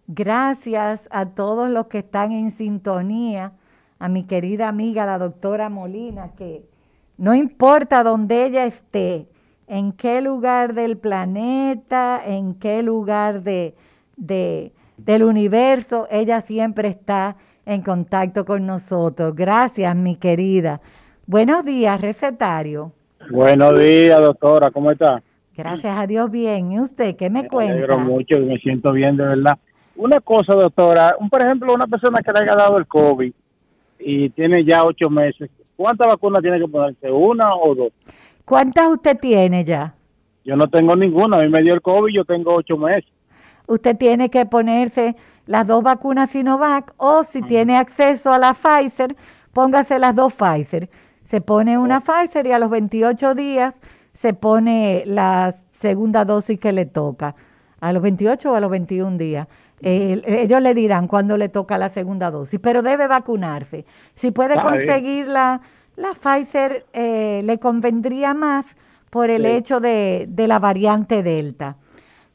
[0.05, 3.53] gracias a todos los que están en sintonía,
[3.97, 6.63] a mi querida amiga la doctora Molina, que
[7.17, 9.27] no importa dónde ella esté,
[9.65, 13.73] en qué lugar del planeta, en qué lugar de,
[14.17, 19.35] de del universo, ella siempre está en contacto con nosotros.
[19.35, 20.81] Gracias, mi querida.
[21.25, 22.91] Buenos días, recetario.
[23.29, 25.21] Buenos días, doctora, ¿cómo está?
[25.55, 26.71] Gracias a Dios, bien.
[26.71, 27.95] ¿Y usted qué me, me cuenta?
[27.97, 29.57] Me mucho, me siento bien, de verdad.
[29.95, 33.31] Una cosa, doctora, un, por ejemplo, una persona que le haya dado el COVID
[33.99, 37.11] y tiene ya ocho meses, ¿cuántas vacunas tiene que ponerse?
[37.11, 37.93] ¿Una o dos?
[38.43, 39.93] ¿Cuántas usted tiene ya?
[40.43, 43.09] Yo no tengo ninguna, a mí me dio el COVID, yo tengo ocho meses
[43.67, 49.15] usted tiene que ponerse las dos vacunas Sinovac o si tiene acceso a la Pfizer,
[49.51, 50.89] póngase las dos Pfizer.
[51.23, 53.75] Se pone una Pfizer y a los 28 días
[54.13, 57.35] se pone la segunda dosis que le toca.
[57.79, 59.47] A los 28 o a los 21 días.
[59.81, 63.85] ellos le dirán cuándo le toca la segunda dosis, pero debe vacunarse.
[64.15, 65.59] Si puede conseguir la,
[65.97, 68.77] la Pfizer, eh, le convendría más
[69.09, 71.75] por el hecho de, de la variante Delta.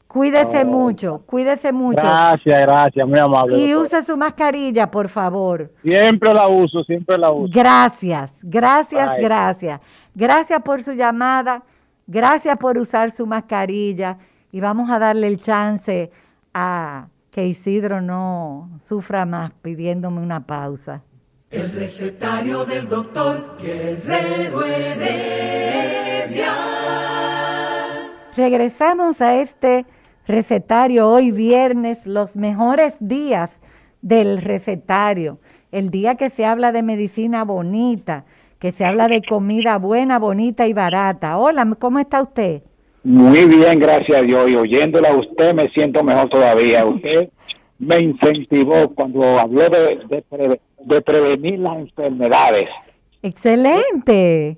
[0.09, 2.01] Cuídese mucho, cuídese mucho.
[2.01, 3.59] Gracias, gracias, muy amable.
[3.59, 5.71] Y use su mascarilla, por favor.
[5.83, 7.53] Siempre la uso, siempre la uso.
[7.53, 9.79] Gracias, gracias, gracias.
[10.15, 11.61] Gracias por su llamada,
[12.07, 14.17] gracias por usar su mascarilla
[14.51, 16.09] y vamos a darle el chance
[16.55, 21.03] a que Isidro no sufra más pidiéndome una pausa.
[21.51, 26.53] El recetario del doctor Guerrero Heredia.
[28.35, 29.85] Regresamos a este
[30.29, 33.59] recetario hoy viernes, los mejores días
[34.01, 35.39] del recetario,
[35.71, 38.25] el día que se habla de medicina bonita,
[38.59, 41.37] que se habla de comida buena, bonita y barata.
[41.37, 42.61] Hola, ¿cómo está usted?
[43.03, 44.49] Muy bien, gracias a Dios.
[44.49, 46.85] Y oyéndola a usted me siento mejor todavía.
[46.85, 47.29] Usted
[47.79, 52.69] me incentivó cuando habló de, de prevenir las enfermedades.
[53.23, 54.57] Excelente.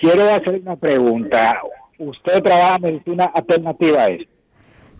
[0.00, 1.60] Quiero hacer una pregunta.
[1.98, 4.37] ¿Usted trabaja medicina alternativa a esto?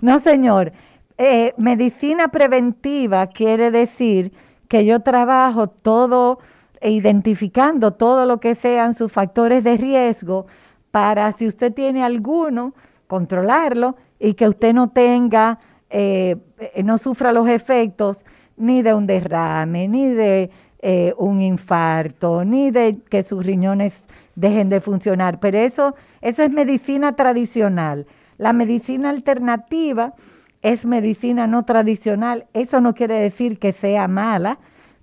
[0.00, 0.72] No, señor.
[1.16, 4.32] Eh, medicina preventiva quiere decir
[4.68, 6.38] que yo trabajo todo,
[6.80, 10.46] identificando todo lo que sean sus factores de riesgo
[10.92, 12.74] para si usted tiene alguno,
[13.08, 15.58] controlarlo y que usted no tenga,
[15.90, 16.36] eh,
[16.84, 18.24] no sufra los efectos
[18.56, 24.06] ni de un derrame, ni de eh, un infarto, ni de que sus riñones
[24.36, 25.40] dejen de funcionar.
[25.40, 28.06] Pero eso, eso es medicina tradicional.
[28.38, 30.14] La medicina alternativa
[30.62, 32.46] es medicina no tradicional.
[32.54, 34.58] Eso no quiere decir que sea mala,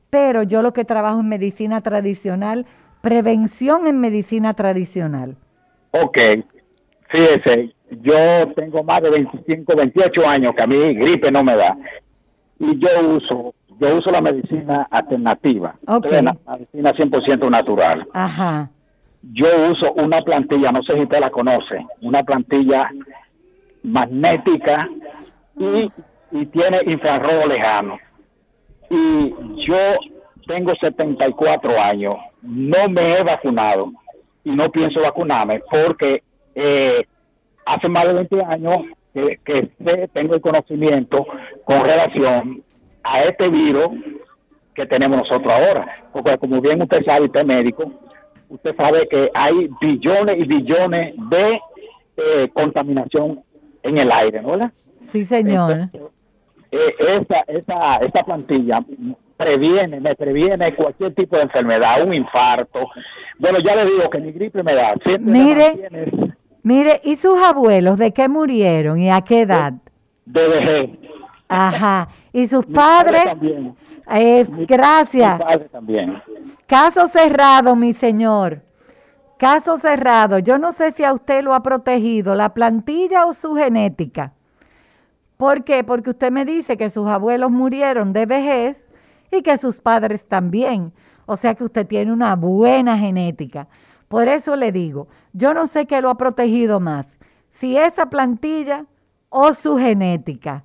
[0.09, 2.65] pero yo lo que trabajo en medicina tradicional,
[3.01, 5.35] prevención en medicina tradicional.
[5.91, 6.17] Ok,
[7.09, 8.15] fíjese, yo
[8.55, 11.77] tengo más de 25, 28 años que a mí gripe no me da.
[12.59, 16.07] Y yo uso, yo uso la medicina alternativa, Ok.
[16.11, 18.07] la medicina 100% natural.
[18.13, 18.69] Ajá.
[19.33, 22.89] Yo uso una plantilla, no sé si usted la conoce, una plantilla
[23.85, 24.89] magnética
[25.57, 25.91] y,
[26.47, 27.97] tiene infrarrojo lejano.
[28.89, 29.33] Y
[29.65, 29.77] yo
[30.47, 33.91] tengo 74 años, no me he vacunado
[34.43, 36.23] y no pienso vacunarme porque
[36.55, 37.05] eh,
[37.65, 38.81] hace más de 20 años
[39.13, 39.69] que,
[40.13, 41.25] tengo el conocimiento
[41.63, 42.63] con relación
[43.03, 43.91] a este virus
[44.73, 46.05] que tenemos nosotros ahora.
[46.11, 47.91] Porque como bien usted sabe, usted es médico,
[48.49, 51.59] usted sabe que hay billones y billones de
[52.17, 53.44] eh, contaminación
[53.85, 54.51] en el aire, ¿no?
[54.51, 54.71] ¿verdad?
[55.01, 55.89] Sí, señor.
[56.71, 58.83] Eh, esa, esa, esa plantilla
[59.37, 62.89] previene, me previene cualquier tipo de enfermedad, un infarto.
[63.37, 64.93] Bueno, ya le digo que mi gripe me da.
[65.03, 65.89] siempre Mire,
[66.63, 69.73] mire, ¿y sus abuelos de qué murieron y a qué edad?
[70.25, 70.89] de vejez.
[71.47, 72.07] Ajá.
[72.33, 73.25] ¿Y sus Mi padre padres?
[73.25, 73.75] también.
[74.11, 75.37] Eh, gracias.
[75.37, 76.21] Mi padre también.
[76.65, 78.61] Caso cerrado, mi señor.
[79.37, 80.39] Caso cerrado.
[80.39, 84.33] Yo no sé si a usted lo ha protegido la plantilla o su genética.
[85.37, 85.83] ¿Por qué?
[85.83, 88.85] Porque usted me dice que sus abuelos murieron de vejez
[89.31, 90.93] y que sus padres también.
[91.25, 93.67] O sea que usted tiene una buena genética.
[94.07, 97.17] Por eso le digo, yo no sé qué lo ha protegido más,
[97.51, 98.85] si esa plantilla
[99.29, 100.63] o su genética.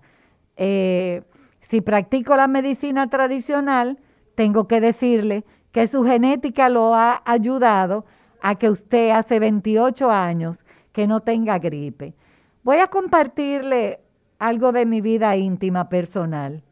[0.56, 1.22] Eh,
[1.61, 3.98] si practico la medicina tradicional,
[4.35, 8.04] tengo que decirle que su genética lo ha ayudado
[8.42, 12.14] a que usted hace 28 años que no tenga gripe.
[12.62, 14.00] Voy a compartirle
[14.38, 16.62] algo de mi vida íntima personal.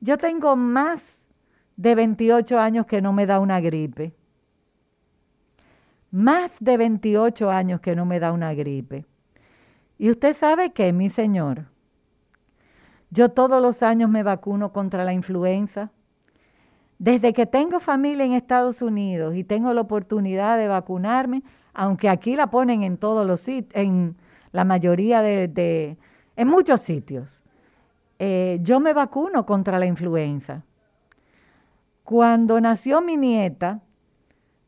[0.00, 1.02] Yo tengo más
[1.76, 4.14] de 28 años que no me da una gripe.
[6.10, 9.06] Más de 28 años que no me da una gripe.
[9.98, 11.66] Y usted sabe que, mi señor,
[13.10, 15.90] yo todos los años me vacuno contra la influenza.
[17.02, 21.42] Desde que tengo familia en Estados Unidos y tengo la oportunidad de vacunarme,
[21.74, 24.14] aunque aquí la ponen en todos los sitios, en
[24.52, 25.96] la mayoría de,
[26.36, 27.42] en muchos sitios,
[28.20, 30.62] eh, yo me vacuno contra la influenza.
[32.04, 33.80] Cuando nació mi nieta,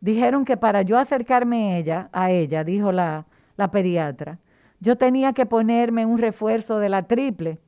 [0.01, 4.41] dijeron que para yo acercarme a ella, a ella, dijo la, la pediatra,
[4.81, 7.61] yo tenía que ponerme un refuerzo de la triple.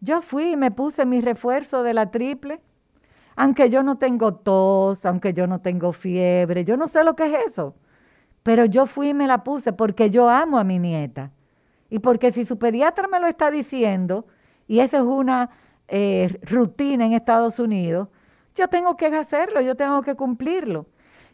[0.00, 2.60] Yo fui y me puse mi refuerzo de la triple,
[3.36, 7.26] aunque yo no tengo tos, aunque yo no tengo fiebre, yo no sé lo que
[7.26, 7.74] es eso,
[8.42, 11.32] pero yo fui y me la puse porque yo amo a mi nieta.
[11.90, 14.26] Y porque si su pediatra me lo está diciendo,
[14.66, 15.50] y esa es una
[15.88, 18.08] eh, rutina en Estados Unidos,
[18.54, 20.86] yo tengo que hacerlo, yo tengo que cumplirlo.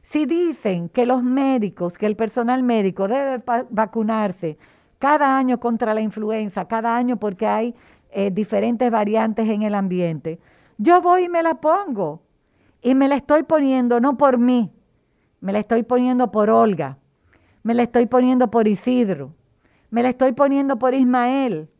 [0.02, 4.58] Si dicen que los médicos, que el personal médico debe vacunarse
[4.98, 7.74] cada año contra la influenza, cada año porque hay
[8.10, 10.40] eh, diferentes variantes en el ambiente,
[10.82, 12.22] yo voy y me la pongo.
[12.82, 14.72] Y me la estoy poniendo no por mí,
[15.40, 16.98] me la estoy poniendo por Olga,
[17.62, 19.34] me la estoy poniendo por Isidro,
[19.90, 21.70] me la estoy poniendo por Ismael.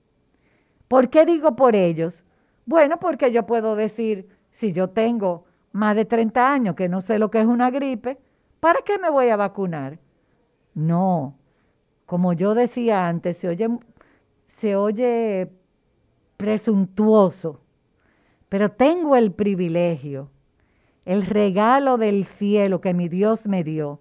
[0.87, 2.23] ¿Por qué digo por ellos?
[2.67, 7.19] Bueno, porque yo puedo decir, si yo tengo más de 30 años que no sé
[7.19, 8.21] lo que es una gripe,
[8.61, 9.99] ¿para qué me voy a vacunar?
[10.75, 11.35] No,
[12.07, 13.69] como yo decía antes, se oye,
[14.47, 15.51] se oye
[16.37, 17.62] presuntuoso,
[18.53, 20.29] pero tengo el privilegio,
[21.07, 24.01] el regalo del cielo que mi Dios me dio,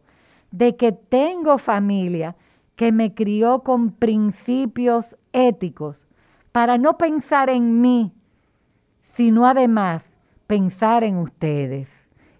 [0.52, 2.36] de que tengo familia
[2.76, 6.06] que me crió con principios éticos
[6.52, 8.12] para no pensar en mí,
[9.14, 11.90] sino además pensar en ustedes.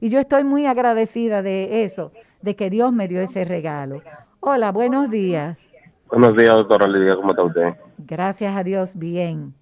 [0.02, 4.02] Y yo estoy muy agradecida de eso, de que Dios me dio ese regalo.
[4.42, 5.70] Hola, buenos días.
[6.10, 7.74] Buenos días, doctora Lidia, ¿cómo está usted?
[8.00, 9.54] Gracias a Dios, bien.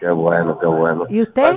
[0.00, 1.04] Qué bueno, qué bueno.
[1.08, 1.56] ¿Y usted?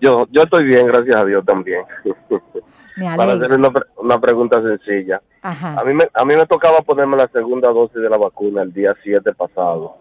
[0.00, 1.82] Yo, yo estoy bien, gracias a Dios también.
[2.96, 5.22] Me Para hacerle una, pre- una pregunta sencilla.
[5.40, 5.80] Ajá.
[5.80, 8.72] A mí, me, a mí me tocaba ponerme la segunda dosis de la vacuna el
[8.72, 9.96] día 7 pasado,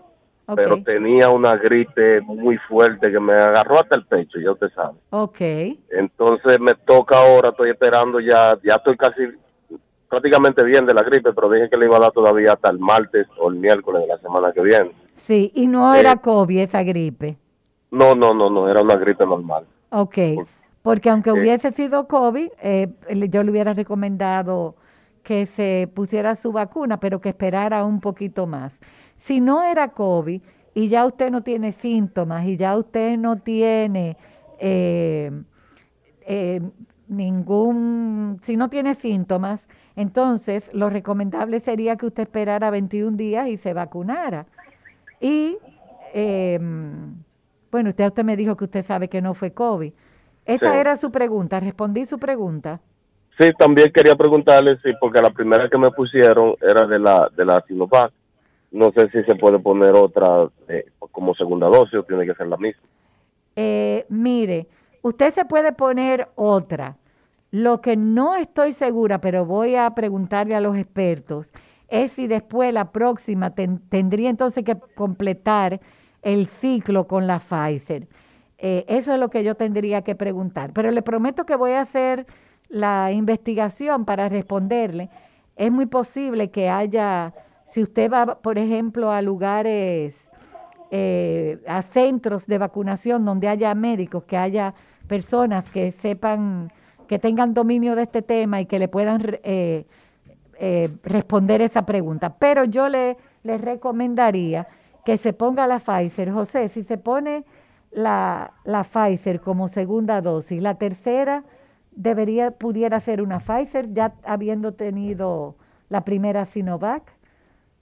[0.45, 4.67] Ok, pero tenía una gripe muy fuerte que me agarró hasta el pecho, ya usted
[4.75, 4.97] sabe.
[5.11, 5.39] ok.
[5.91, 9.21] Entonces me toca ahora, estoy esperando ya, ya estoy casi
[10.09, 12.79] prácticamente bien de la gripe, pero dije que le iba a dar todavía hasta el
[12.79, 14.91] martes o el miércoles de la semana que viene.
[15.15, 17.37] Sí, y no Eh, era COVID esa gripe.
[17.91, 19.65] No, no, no, no, era una gripe normal.
[19.89, 20.17] Ok,
[20.81, 21.33] porque aunque Eh.
[21.33, 22.87] hubiese sido COVID, eh,
[23.29, 24.75] yo le hubiera recomendado
[25.23, 28.79] que se pusiera su vacuna, pero que esperara un poquito más.
[29.17, 30.41] Si no era COVID
[30.73, 34.17] y ya usted no tiene síntomas y ya usted no tiene
[34.59, 35.31] eh,
[36.25, 36.61] eh,
[37.07, 43.57] ningún, si no tiene síntomas, entonces lo recomendable sería que usted esperara 21 días y
[43.57, 44.45] se vacunara.
[45.19, 45.57] Y,
[46.13, 47.15] em,
[47.71, 49.93] bueno, usted, usted me dijo que usted sabe que no fue COVID.
[50.45, 50.77] Esa Sí.
[50.79, 52.81] era su pregunta, respondí su pregunta.
[53.39, 57.45] Sí, también quería preguntarle, sí, porque la primera que me pusieron era de la de
[57.45, 58.11] la Sinovac.
[58.71, 62.47] No sé si se puede poner otra eh, como segunda dosis o tiene que ser
[62.47, 62.81] la misma.
[63.55, 64.67] Eh, mire,
[65.01, 66.97] usted se puede poner otra.
[67.51, 71.51] Lo que no estoy segura, pero voy a preguntarle a los expertos,
[71.89, 75.81] es si después la próxima ten- tendría entonces que completar
[76.21, 78.07] el ciclo con la Pfizer.
[78.57, 80.71] Eh, eso es lo que yo tendría que preguntar.
[80.73, 82.27] Pero le prometo que voy a hacer
[82.69, 85.09] la investigación para responderle.
[85.55, 87.33] Es muy posible que haya,
[87.65, 90.29] si usted va, por ejemplo, a lugares
[90.91, 94.73] eh, a centros de vacunación donde haya médicos, que haya
[95.07, 96.71] personas que sepan,
[97.07, 99.85] que tengan dominio de este tema y que le puedan eh,
[101.03, 102.35] responder esa pregunta.
[102.37, 104.67] Pero yo le, le recomendaría
[105.05, 106.31] que se ponga la Pfizer.
[106.31, 107.43] José, si se pone
[107.91, 111.43] la, la Pfizer como segunda dosis, la tercera
[111.91, 115.55] debería, pudiera ser una Pfizer, ya habiendo tenido
[115.89, 117.03] la primera Sinovac.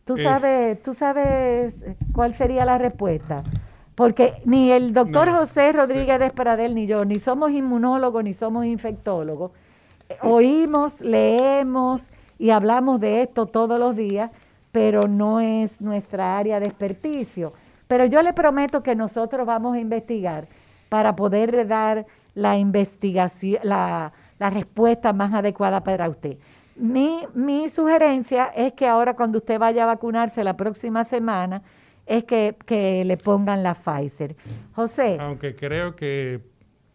[0.06, 0.24] ¿Tú Eh.
[0.24, 1.76] sabes, ¿Tú sabes
[2.14, 3.44] cuál sería la respuesta?
[3.94, 8.66] Porque ni el doctor José Rodríguez de Esperadel ni yo, ni somos inmunólogos ni somos
[8.66, 9.52] infectólogos,
[10.08, 12.10] eh, oímos, leemos
[12.40, 14.32] y hablamos de esto todos los días,
[14.72, 17.54] pero no es nuestra área de experticio.
[17.88, 20.48] Pero yo le prometo que nosotros vamos a investigar
[20.90, 22.06] para poder dar
[22.36, 26.38] la investigación, la, la respuesta más adecuada para usted.
[26.76, 31.62] Mi, mi sugerencia es que ahora cuando usted vaya a vacunarse la próxima semana,
[32.06, 34.36] es que, que le pongan la Pfizer.
[34.74, 36.42] José, Aunque creo que,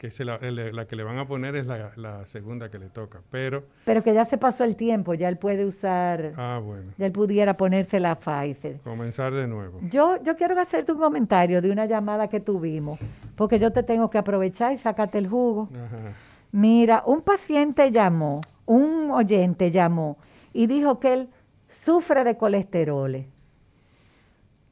[0.05, 3.23] que se la, que le van a poner es la, la segunda que le toca.
[3.31, 7.07] Pero, pero que ya se pasó el tiempo, ya él puede usar, ah, bueno, ya
[7.07, 8.81] él pudiera ponerse la Pfizer.
[8.85, 9.81] comenzar de nuevo.
[9.89, 13.01] Yo, yo quiero hacerte un comentario de una llamada que tuvimos,
[13.35, 15.71] porque yo te tengo que aprovechar y sacarte el jugo.
[15.73, 16.13] Ajá.
[16.53, 20.19] Mira, un paciente llamó, un oyente llamó
[20.53, 21.29] y dijo que él
[21.71, 23.25] sufre de colesterol,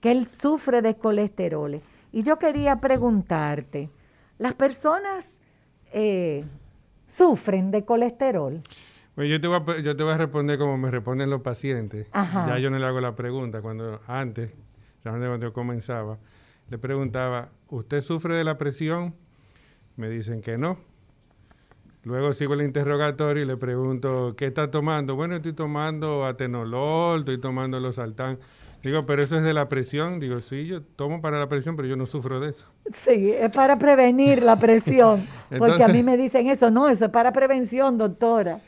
[0.03, 1.81] que él sufre de colesterol.
[2.13, 3.89] Y yo quería preguntarte,
[4.43, 5.41] ¿las personas
[5.93, 6.45] eh,
[7.07, 8.61] sufren de colesterol?
[9.15, 11.43] Bueno, yo te, voy a, pe- yo te voy a responder como me responden los
[11.43, 12.09] pacientes.
[12.13, 12.47] Ajá.
[12.49, 13.63] Ya yo no le hago la pregunta.
[13.63, 14.53] Cuando antes,
[15.03, 16.19] cuando yo comenzaba,
[16.71, 19.15] le preguntaba, ¿usted sufre de la presión?
[19.97, 20.79] Me dicen que no.
[22.05, 25.15] Luego sigo el interrogatorio y le pregunto, ¿qué está tomando?
[25.15, 28.39] Bueno, estoy tomando atenolol, estoy tomando losartán.
[28.83, 30.19] Digo, pero eso es de la presión.
[30.19, 32.67] Digo, sí, yo tomo para la presión, pero yo no sufro de eso.
[33.05, 35.25] Sí, es para prevenir la presión,
[35.59, 38.61] porque a mí me dicen eso, no, eso es para prevención, doctora.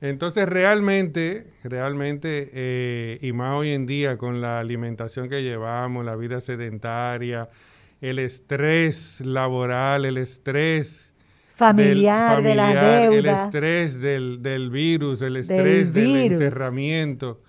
[0.00, 6.16] Entonces, realmente, realmente, eh, y más hoy en día con la alimentación que llevamos, la
[6.16, 7.50] vida sedentaria,
[8.00, 11.10] el estrés laboral, el estrés
[11.54, 17.42] Familiar, de las familiar, el estrés del, del virus, el estrés del, encerramiento,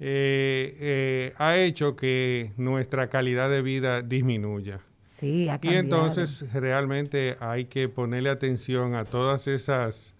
[0.00, 4.80] eh, eh, ha hecho que nuestra calidad de vida disminuya.
[5.18, 10.14] Sí, ha Y entonces realmente hay que ponerle atención a todas esas,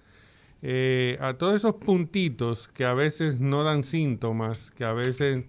[0.62, 5.44] eh, a todos esos puntitos que a veces no dan síntomas, que a veces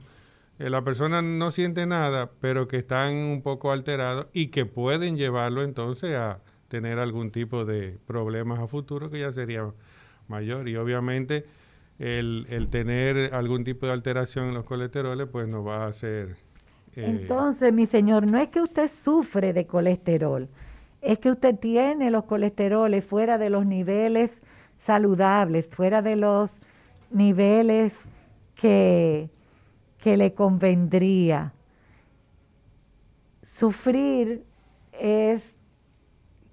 [0.59, 5.17] eh, la persona no siente nada, pero que están un poco alterados y que pueden
[5.17, 9.71] llevarlo entonces a tener algún tipo de problemas a futuro que ya sería
[10.27, 10.67] mayor.
[10.67, 11.45] Y obviamente
[12.03, 16.35] el, el tener algún tipo de alteración en los colesteroles pues nos va a hacer...
[16.95, 20.49] eh, Entonces, mi señor, no es que usted sufre de colesterol,
[21.01, 24.41] es que usted tiene los colesteroles fuera de los niveles
[24.77, 26.61] saludables, fuera de los
[27.09, 27.93] niveles
[28.55, 29.29] que,
[29.97, 31.53] que le convendría.
[33.43, 34.43] Sufrir
[34.99, 35.55] es...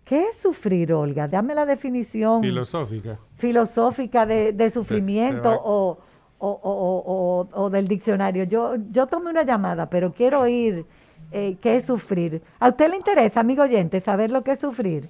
[0.05, 1.28] ¿Qué es sufrir, Olga?
[1.28, 3.20] Dame la definición filosófica.
[3.41, 5.99] Filosófica de, de sufrimiento o,
[6.38, 8.45] o- o- o- o- o del diccionario.
[8.45, 10.84] Yo, yo tomé una llamada, pero quiero oír
[11.32, 12.43] eh, qué es sufrir.
[12.59, 15.09] ¿A usted le interesa, amigo oyente, saber lo que es sufrir?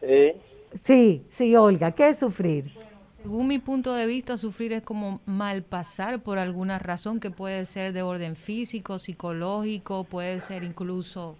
[0.00, 0.32] Sí.
[0.84, 2.70] Sí, sí, Olga, ¿qué es sufrir?
[3.22, 7.92] Según mi punto de vista, sufrir es como malpasar por alguna razón que puede ser
[7.92, 11.34] de orden físico, psicológico, puede ser incluso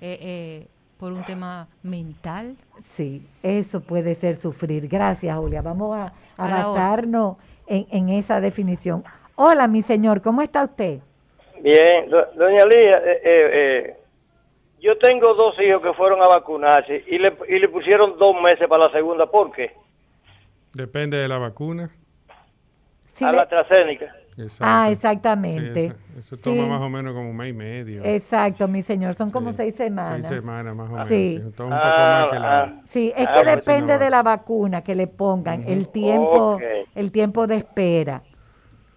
[0.00, 0.66] eh, eh,
[0.98, 2.56] por un tema mental.
[2.82, 4.88] Sí, eso puede ser sufrir.
[4.88, 5.62] Gracias, Julia.
[5.62, 7.36] Vamos a, a basarnos
[7.66, 9.04] en, en esa definición.
[9.36, 10.98] Hola, mi señor, ¿cómo está usted?
[11.62, 13.96] Bien, do- doña Lía, eh, eh, eh,
[14.80, 18.68] yo tengo dos hijos que fueron a vacunarse y le, y le pusieron dos meses
[18.68, 19.26] para la segunda.
[19.26, 19.72] ¿Por qué?
[20.72, 21.90] Depende de la vacuna.
[23.20, 24.14] a la AstraZeneca.
[24.38, 24.64] Exacto.
[24.66, 25.84] Ah, Sí, exactamente.
[26.16, 26.68] eso, eso toma Sí.
[26.68, 28.04] más o menos como un mes y medio.
[28.04, 30.26] Exacto, mi señor, son como seis semanas.
[30.28, 31.08] Seis semanas más o menos.
[31.08, 31.38] Sí.
[31.40, 32.80] sí, un poco más que la...
[32.88, 33.98] Sí, es Ah, que pues, depende no.
[33.98, 36.58] de la vacuna que le pongan, el tiempo,
[36.94, 38.22] el tiempo de espera.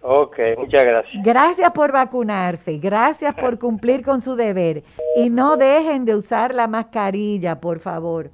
[0.04, 1.22] Ok, muchas gracias.
[1.24, 4.82] Gracias por vacunarse, gracias por cumplir con su deber
[5.16, 8.30] y no dejen de usar la mascarilla, por favor.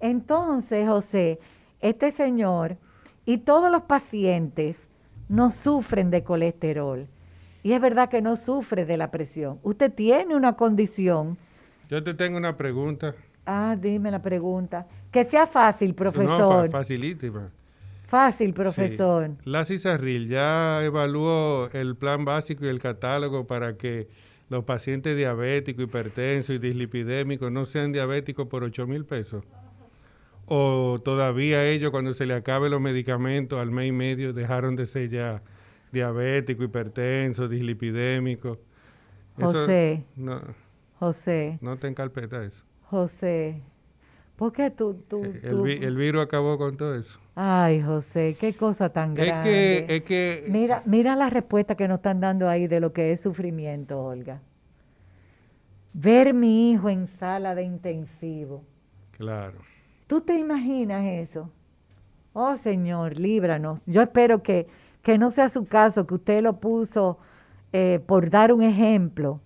[0.00, 1.38] Entonces, José,
[1.80, 2.76] este señor
[3.24, 4.76] y todos los pacientes
[5.28, 7.06] no sufren de colesterol.
[7.62, 9.58] Y es verdad que no sufre de la presión.
[9.62, 11.38] Usted tiene una condición.
[11.88, 13.14] Yo te tengo una pregunta.
[13.46, 14.86] Ah, dime la pregunta.
[15.10, 16.70] Que sea fácil, No, profesor.
[16.70, 17.50] fa- facilísima.
[18.06, 19.28] Fácil, profesor.
[19.42, 19.50] Sí.
[19.50, 24.08] La CISARRIL ya evaluó el plan básico y el catálogo para que
[24.50, 29.44] los pacientes diabéticos, hipertensos y dislipidémicos no sean diabéticos por 8 mil pesos.
[30.54, 34.84] O todavía ellos, cuando se le acabe los medicamentos al mes y medio, dejaron de
[34.86, 35.42] ser ya
[35.92, 38.58] diabéticos, hipertensos, dislipidémicos.
[39.38, 40.04] Eso José.
[40.14, 40.42] No,
[40.98, 42.62] José, no te encarpeta eso.
[42.90, 43.62] José.
[44.36, 47.18] ¿Por qué tú, tú, El, tú- el virus acabó con todo eso.
[47.34, 49.84] Ay, José, qué cosa tan Es grande.
[49.86, 53.10] que, es que Mira, mira la respuesta que nos están dando ahí de lo que
[53.12, 54.42] es sufrimiento, Olga.
[55.94, 58.64] Ver mi hijo en sala de intensivo.
[59.12, 59.58] Claro.
[60.12, 61.48] ¿Tú te imaginas eso?
[62.34, 63.80] Oh, Señor, líbranos.
[63.86, 64.66] Yo espero que,
[65.00, 67.16] que no sea su caso, que usted lo puso
[67.72, 69.40] eh, por dar un ejemplo.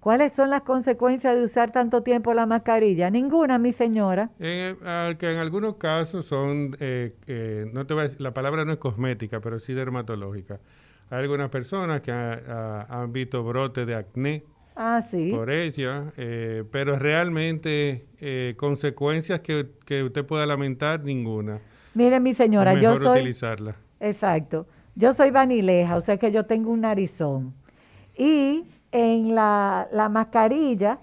[0.00, 3.10] ¿Cuáles son las consecuencias de usar tanto tiempo la mascarilla?
[3.10, 4.30] Ninguna, mi señora.
[4.38, 4.78] En,
[5.18, 8.78] que en algunos casos son, eh, no te voy a decir- la palabra no es
[8.78, 10.58] cosmética, pero sí dermatológica.
[11.10, 12.40] Hay algunas personas que ha-
[12.88, 14.42] ha- han visto brotes de acné
[14.76, 15.32] Ah, sí.
[15.32, 21.60] por ello, eh, pero realmente eh, consecuencias que, que usted pueda lamentar, ninguna.
[21.94, 23.20] Mire, mi señora, es yo soy...
[23.20, 23.74] utilizarla.
[24.00, 24.66] Exacto.
[24.94, 27.54] Yo soy vanileja, o sea que yo tengo un narizón.
[28.16, 30.98] Y en la, la mascarilla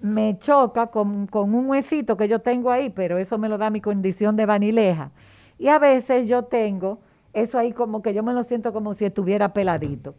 [0.00, 3.70] me choca con, con un huesito que yo tengo ahí, pero eso me lo da
[3.70, 5.12] mi condición de vanileja.
[5.58, 6.98] Y a veces yo tengo
[7.32, 10.14] eso ahí como que yo me lo siento como si estuviera peladito.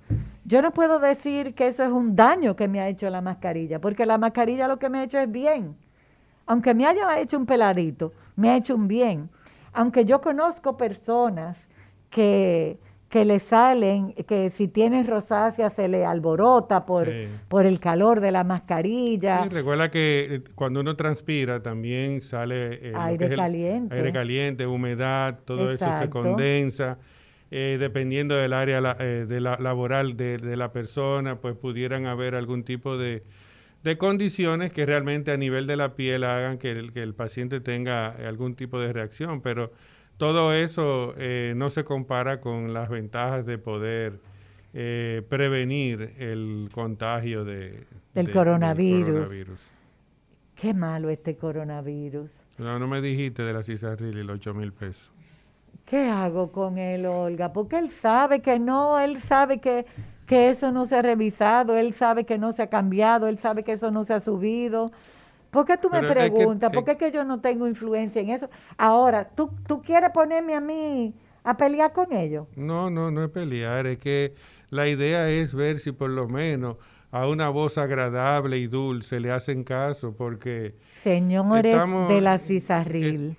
[0.46, 3.80] Yo no puedo decir que eso es un daño que me ha hecho la mascarilla,
[3.80, 5.76] porque la mascarilla lo que me ha hecho es bien.
[6.46, 9.30] Aunque me haya hecho un peladito, me ha hecho un bien.
[9.72, 11.58] Aunque yo conozco personas
[12.10, 12.78] que,
[13.14, 17.28] que le salen, que si tienen rosácea se le alborota por, Sí.
[17.48, 19.44] por el calor de la mascarilla.
[19.44, 23.96] Sí, recuerda que eh, cuando uno transpira también sale eh, Aire el caliente.
[23.96, 26.98] aire caliente, humedad, todo eso se condensa.
[27.52, 32.08] Eh, dependiendo del área la- eh, de la, laboral de, de la persona, pues pudieran
[32.08, 33.22] haber algún tipo de,
[33.84, 37.60] de condiciones que realmente a nivel de la piel hagan que el, que el paciente
[37.60, 39.72] tenga algún tipo de reacción, pero
[40.24, 44.20] todo eso eh, no se compara con las ventajas de poder
[44.74, 49.08] eh, prevenir el contagio de, Del de- coronavirus.
[49.10, 49.60] coronavirus.
[50.56, 52.32] Qué malo este coronavirus.
[52.58, 55.12] No, no me dijiste de la cisarril y los 8 mil pesos.
[55.86, 57.52] ¿Qué hago con él, Olga?
[57.52, 59.86] Porque él sabe que no, él sabe que,
[60.26, 63.64] que eso no se ha revisado, él sabe que no se ha cambiado, él sabe
[63.64, 64.92] que eso no se ha subido.
[65.54, 66.72] ¿Por qué tú me es que- preguntas?
[66.74, 68.50] ¿Por qué es que yo no tengo influencia en eso?
[68.76, 72.48] Ahora, ¿tú, ¿tú quieres ponerme a mí a pelear con ellos?
[72.56, 74.34] No, no, no es pelear, es que
[74.72, 76.78] la idea es ver si por lo menos
[77.12, 83.38] a una voz agradable y dulce le hacen caso, porque Señores Estamos- de la Cisarril,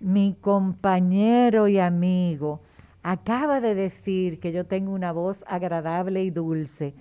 [0.00, 2.60] mi compañero y amigo
[3.04, 6.94] acaba de decir que yo tengo una voz agradable y dulce.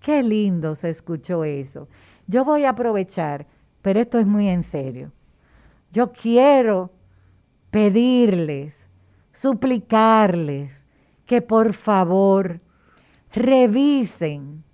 [0.00, 1.88] Qué lindo se escuchó eso.
[2.26, 3.46] Yo voy a aprovechar,
[3.86, 5.12] pero esto es muy en serio.
[5.92, 6.90] Yo quiero
[7.70, 8.88] pedirles,
[9.32, 10.82] suplicarles
[11.24, 12.58] que por favor
[13.32, 14.64] revisen,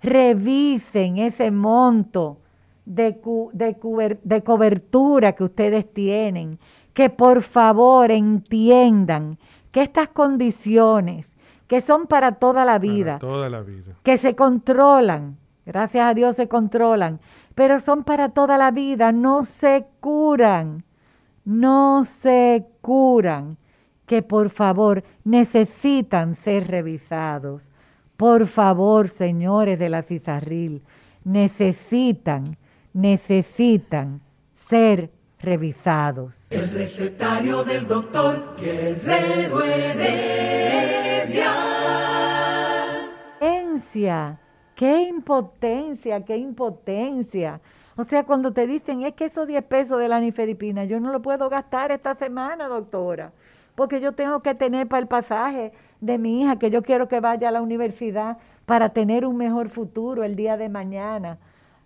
[0.00, 2.38] revisen ese monto
[2.84, 6.60] de, cu- de, cuber- de cobertura que ustedes tienen,
[6.94, 9.36] que por favor entiendan
[9.72, 11.26] que estas condiciones,
[11.66, 13.94] que son para toda la vida, toda la vida.
[14.04, 17.18] que se controlan, gracias a Dios se controlan,
[17.60, 20.82] pero son para toda la vida, no se curan,
[21.44, 23.58] no se curan,
[24.06, 27.68] que por favor necesitan ser revisados.
[28.16, 30.80] Por favor, señores de la Cisarril,
[31.22, 32.56] necesitan,
[32.94, 34.22] necesitan
[34.54, 36.46] ser revisados.
[36.48, 41.52] El recetario del doctor Guerrero Heredia.
[43.38, 44.40] Encia,
[44.80, 47.60] Qué impotencia, qué impotencia.
[47.96, 51.12] O sea, cuando te dicen, es que esos 10 pesos de la nifedipina, yo no
[51.12, 53.34] lo puedo gastar esta semana, doctora,
[53.74, 57.20] porque yo tengo que tener para el pasaje de mi hija, que yo quiero que
[57.20, 61.36] vaya a la universidad para tener un mejor futuro el día de mañana.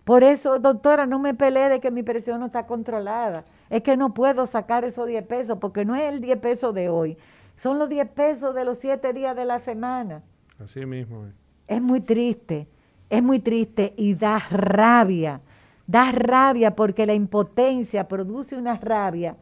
[0.05, 3.43] Por eso, doctora, no me peleé de que mi presión no está controlada.
[3.71, 6.91] Es que no puedo sacar esos 10 pesos porque no es el 10 pesos de
[6.91, 7.19] hoy.
[7.57, 10.23] Son los 10 pesos de los 7 días de la semana.
[10.61, 11.25] Así mismo.
[11.67, 12.69] Es muy triste,
[13.17, 15.41] es muy triste y da rabia.
[15.87, 19.37] Da rabia porque la impotencia produce una rabia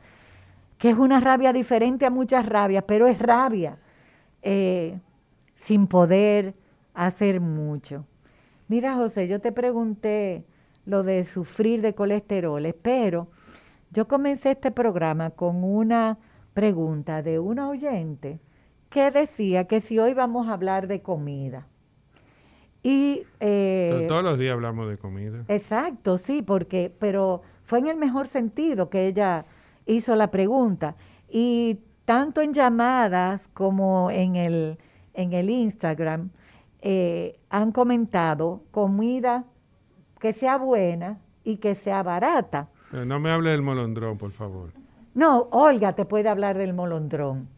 [0.82, 3.78] que es una rabia diferente a muchas rabias, pero es rabia
[4.42, 4.98] eh,
[5.54, 6.54] sin poder
[6.92, 8.04] hacer mucho.
[8.66, 10.44] Mira, José, yo te pregunté
[10.84, 13.28] lo de sufrir de colesterol, pero
[13.92, 16.18] yo comencé este programa con una
[16.52, 18.40] pregunta de una oyente
[18.90, 21.68] que decía que si hoy vamos a hablar de comida.
[22.82, 23.51] Y eh,
[24.12, 25.44] todos los días hablamos de comida.
[25.48, 29.46] Exacto, sí, porque, pero fue en el mejor sentido que ella
[29.86, 30.96] hizo la pregunta.
[31.30, 34.76] Y tanto en llamadas como en el,
[35.14, 36.28] en el Instagram,
[36.82, 39.44] eh, han comentado comida
[40.20, 42.68] que sea buena y que sea barata.
[42.92, 44.72] Eh, no me hable del molondrón, por favor.
[45.14, 47.48] No, Olga te puede hablar del molondrón.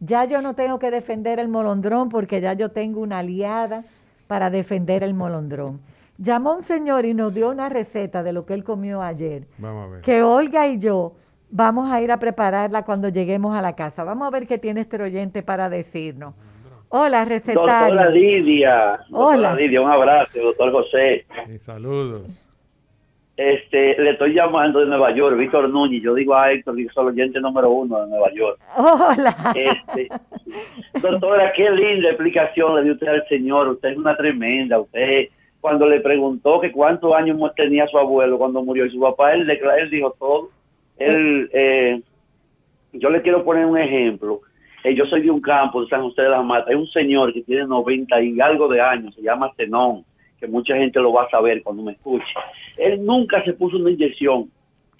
[0.00, 3.84] Ya yo no tengo que defender el molondrón porque ya yo tengo una aliada
[4.28, 5.80] para defender el molondrón.
[6.18, 9.46] Llamó un señor y nos dio una receta de lo que él comió ayer.
[9.58, 10.00] Vamos a ver.
[10.02, 11.14] Que Olga y yo
[11.50, 14.04] vamos a ir a prepararla cuando lleguemos a la casa.
[14.04, 16.34] Vamos a ver qué tiene este oyente para decirnos.
[16.90, 17.94] Hola, recetario.
[17.94, 19.00] Doctora Lidia.
[19.10, 19.54] Hola.
[19.54, 21.26] Lidia, un abrazo, doctor José.
[21.60, 22.47] saludos.
[23.38, 26.02] Este, le estoy llamando de Nueva York, Víctor Núñez.
[26.02, 28.58] Yo digo a Héctor que soy el oyente número uno de Nueva York.
[28.76, 29.54] Hola.
[29.54, 30.08] Este,
[31.00, 33.68] doctora, qué linda explicación le dio usted al señor.
[33.68, 34.80] Usted es una tremenda.
[34.80, 35.28] Usted,
[35.60, 39.48] cuando le preguntó que cuántos años tenía su abuelo cuando murió y su papá, él,
[39.48, 40.50] él dijo todo.
[40.96, 42.02] Él, eh,
[42.92, 44.40] yo le quiero poner un ejemplo.
[44.82, 46.70] Eh, yo soy de un campo de San José de la Mata.
[46.70, 50.04] Hay un señor que tiene 90 y algo de años, se llama Zenón,
[50.40, 52.26] que mucha gente lo va a saber cuando me escuche.
[52.76, 54.50] Él nunca se puso una inyección,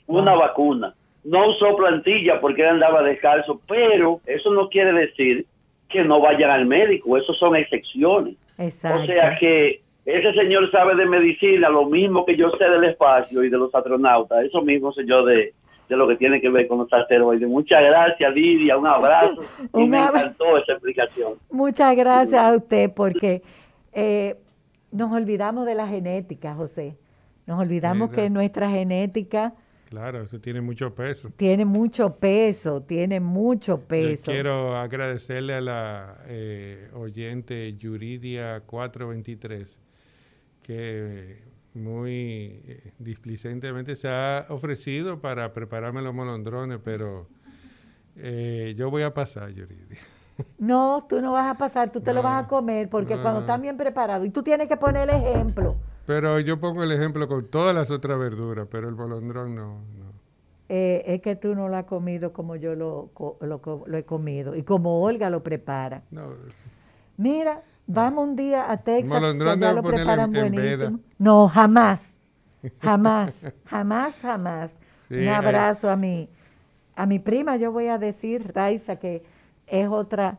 [0.07, 0.95] una vacuna.
[1.24, 5.47] No usó plantilla porque él andaba descalzo, pero eso no quiere decir
[5.89, 7.16] que no vayan al médico.
[7.16, 8.36] Eso son excepciones.
[8.59, 13.45] O sea que ese señor sabe de medicina, lo mismo que yo sé del espacio
[13.45, 14.45] y de los astronautas.
[14.45, 15.53] Eso mismo sé yo de,
[15.89, 17.49] de lo que tiene que ver con los asteroides.
[17.49, 19.43] Muchas gracias, Lidia, un abrazo.
[19.74, 21.34] y me encantó esa explicación.
[21.51, 23.43] Muchas gracias a usted, porque
[23.93, 24.36] eh,
[24.91, 26.97] nos olvidamos de la genética, José.
[27.47, 29.55] Nos olvidamos que nuestra genética...
[29.89, 31.30] Claro, eso tiene mucho peso.
[31.34, 34.30] Tiene mucho peso, tiene mucho peso.
[34.30, 39.80] quiero agradecerle a la eh, oyente Yuridia 423
[40.62, 41.39] que
[41.72, 47.26] muy eh, displicentemente se ha ofrecido para prepararme los molondrones, pero
[48.16, 49.99] eh, yo voy a pasar, Yuridia.
[50.59, 53.62] No, tú no vas a pasar, tú te lo vas a comer, porque cuando están
[53.62, 55.76] bien preparados, y tú tienes que poner el ejemplo.
[56.07, 59.78] Pero yo pongo el ejemplo con todas las otras verduras, pero el molondrón no.
[60.70, 63.11] Eh, es que tú no lo has comido como yo lo,
[63.41, 66.03] lo, lo he comido, y como Olga lo prepara.
[66.11, 66.28] No.
[67.16, 71.01] Mira, Vamos un día a Texas, que ya lo preparan buenísimo.
[71.18, 72.18] No, jamás,
[72.82, 73.34] jamás,
[73.64, 74.70] jamás, jamás.
[75.11, 76.28] un abrazo a mi,
[76.95, 79.24] a mi prima, yo voy a decir, Raiza, que
[79.70, 80.38] es otra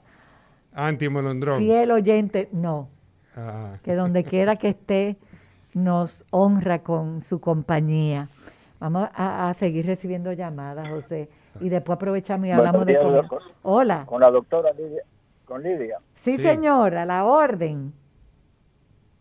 [0.74, 1.60] anti-molondrón.
[1.60, 2.90] Fiel oyente, no.
[3.36, 3.74] Ah.
[3.84, 5.18] Que donde quiera que esté,
[5.74, 8.30] nos honra con su compañía.
[8.80, 11.30] Vamos a, seguir recibiendo llamadas, José.
[11.60, 13.28] Y después aprovechamos y hablamos de comida.
[13.64, 14.06] Hola.
[14.06, 15.04] Con la doctora Lidia
[15.50, 15.98] con Lidia.
[16.14, 17.92] Sí, señora, la orden.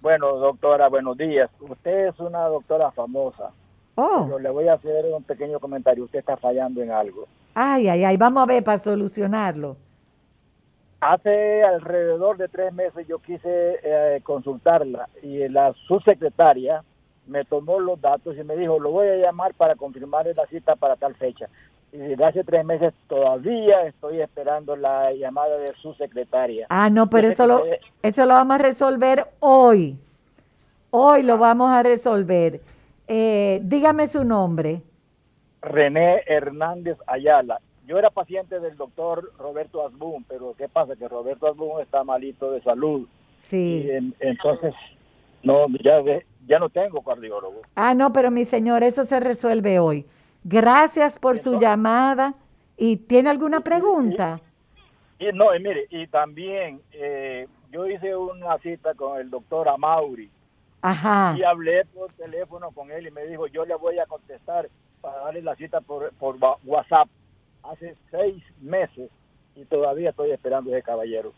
[0.00, 1.50] Bueno, doctora, buenos días.
[1.59, 3.50] Usted es una doctora famosa.
[3.94, 4.26] Oh.
[4.26, 6.04] Pero le voy a hacer un pequeño comentario.
[6.04, 7.26] Usted está fallando en algo.
[7.54, 8.16] Ay, ay, ay.
[8.18, 9.76] Vamos a ver para solucionarlo.
[11.01, 16.82] Hace alrededor de tres meses yo quise eh, consultarla y la subsecretaria
[17.26, 20.74] me tomó los datos y me dijo, lo voy a llamar para confirmar la cita
[20.76, 21.49] para tal fecha
[21.92, 26.66] y desde hace tres meses todavía estoy esperando la llamada de su secretaria.
[26.68, 27.62] Ah, no, pero eso lo,
[28.03, 29.96] eso lo vamos a resolver hoy.
[30.90, 32.61] Hoy lo vamos a resolver.
[33.07, 34.82] Eh, dígame su nombre.
[35.62, 37.61] René Hernández Ayala.
[37.89, 40.95] Yo era paciente del doctor Roberto Asbun, pero ¿qué pasa?
[40.95, 43.09] Que Roberto Asbun está malito de salud.
[43.45, 43.89] Sí.
[44.20, 44.74] entonces,
[45.43, 46.03] no, ya,
[46.47, 47.62] ya no tengo cardiólogo.
[47.76, 50.05] Ah, no, pero mi señor, eso se resuelve hoy.
[50.45, 52.34] Gracias por su llamada.
[52.76, 54.39] ¿Y tiene alguna pregunta?
[55.18, 60.30] Y, no, y mire, y también eh, yo hice una cita con el doctor Amauri
[60.82, 61.34] Ajá.
[61.39, 64.68] Y hablé por teléfono con él y me dijo, yo le voy a contestar
[65.01, 67.09] para darle la cita por, por WhatsApp.
[67.70, 69.10] Hace seis meses
[69.54, 71.32] y todavía estoy esperando ese caballero.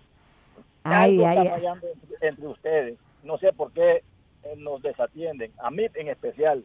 [0.84, 1.48] Ay, Algo ay, está ay.
[1.48, 2.98] fallando entre, entre ustedes.
[3.24, 4.02] No sé por qué
[4.42, 6.64] eh, nos desatienden, a mí en especial.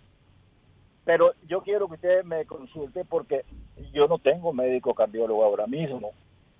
[1.03, 3.45] Pero yo quiero que usted me consulte porque
[3.93, 6.11] yo no tengo médico cardiólogo ahora mismo.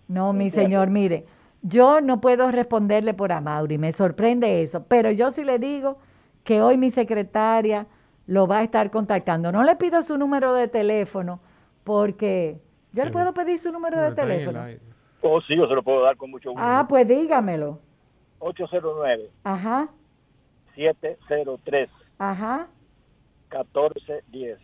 [0.08, 1.26] No, mi señor, mire,
[1.64, 5.98] yo no puedo responderle por Amaury, me sorprende eso, pero yo sí le digo
[6.44, 7.88] que hoy mi secretaria
[8.28, 9.52] lo va a estar contactando.
[9.52, 11.40] No le pido su número de teléfono
[11.84, 12.60] porque
[12.96, 14.60] yo le puedo pedir su número de teléfono.
[15.22, 16.64] Oh, sí, yo se lo puedo dar con mucho gusto.
[16.66, 17.80] Ah, pues dígamelo.
[18.40, 19.90] 809 Ajá,
[20.76, 21.90] 703
[22.20, 22.68] ajá,
[23.52, 24.60] 1410.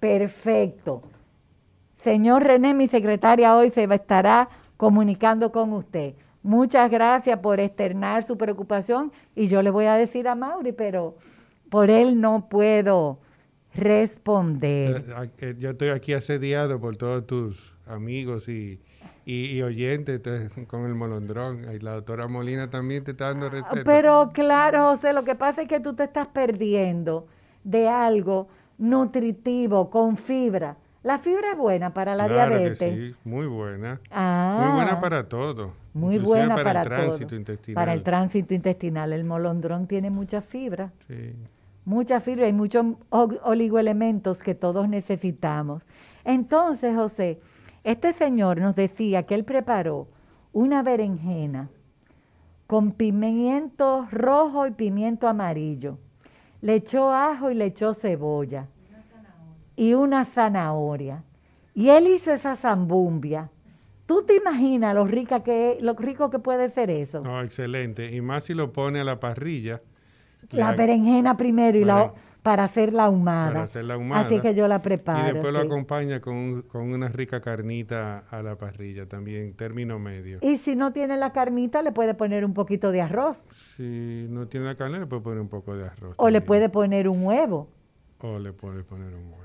[0.00, 1.00] perfecto.
[2.02, 6.14] Señor René, mi secretaria hoy se va- estará comunicando con usted.
[6.42, 11.14] Muchas gracias por externar su preocupación y yo le voy a decir a Mauri, pero
[11.70, 13.18] por él no puedo
[13.74, 15.04] responder.
[15.38, 18.80] Eh, Yo estoy aquí asediado por todos tus amigos y,
[19.24, 21.64] y, y oyentes te- con el molondrón.
[21.74, 23.82] Y la doctora Molina también te está dando recetas.
[23.84, 27.26] Pero claro, José, lo que pasa es que tú te estás perdiendo
[27.62, 28.48] de algo
[28.78, 30.76] nutritivo, con fibra.
[31.02, 32.94] La fibra es buena para la Claro que diabetes.
[33.12, 34.00] sí, muy buena.
[34.10, 34.58] Ah.
[34.64, 35.74] Muy buena para todo.
[35.92, 37.36] Muy buena para, para, el tránsito todo.
[37.36, 37.74] intestinal.
[37.74, 39.12] Para el tránsito intestinal.
[39.12, 40.92] El molondrón tiene mucha fibra.
[41.06, 41.34] Sí.
[41.84, 45.86] Mucha fibra y muchos oligoelementos que todos necesitamos.
[46.24, 47.38] Entonces, José,
[47.82, 50.08] este señor nos decía que él preparó
[50.52, 51.68] una berenjena
[52.66, 55.98] con pimiento rojo y pimiento amarillo.
[56.62, 58.68] Le echó ajo y le echó cebolla.
[59.76, 61.24] Y una zanahoria.
[61.74, 63.50] Y él hizo esa zambumbia.
[64.06, 67.20] ¿Tú te imaginas lo, rica que, lo rico que puede ser eso?
[67.20, 68.14] No, excelente.
[68.14, 69.82] Y más si lo pone a la parrilla.
[70.50, 73.48] La berenjena primero y la, para hacer la ahumada.
[73.48, 74.22] Para hacer la ahumada.
[74.22, 75.32] Así que yo la Y preparo.
[75.34, 80.38] después lo acompaña con, con una rica carnita a la parrilla también, término medio.
[80.42, 83.48] Y si no tiene la carnita, le puede poner un poquito de arroz.
[83.76, 86.14] Si no tiene la carne, le puede poner un poco de arroz.
[86.18, 87.68] O le puede poner un huevo.
[88.20, 89.43] O le puede poner un huevo.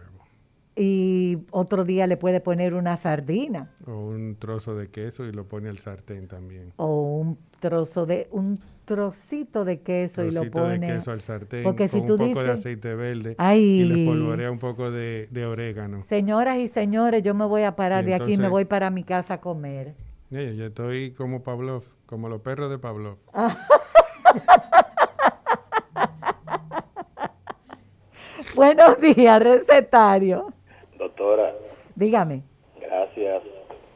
[0.82, 3.70] Y otro día le puede poner una sardina.
[3.86, 6.72] O un trozo de queso y lo pone al sartén también.
[6.78, 10.88] O un trozo de, un trocito de queso y lo pone.
[10.88, 14.06] de queso al sartén Porque con si tú un poco de aceite verde y le
[14.06, 16.02] polvorea un poco de, de orégano.
[16.02, 18.90] Señoras y señores, yo me voy a parar Y de aquí y me voy para
[18.90, 19.96] mi casa a comer.
[20.30, 23.18] Yo estoy como Pavlov, como los perros de Pavlov.
[28.56, 30.54] Buenos días, recetario.
[31.00, 31.54] Doctora,
[31.96, 32.44] Dígame.
[32.80, 33.42] gracias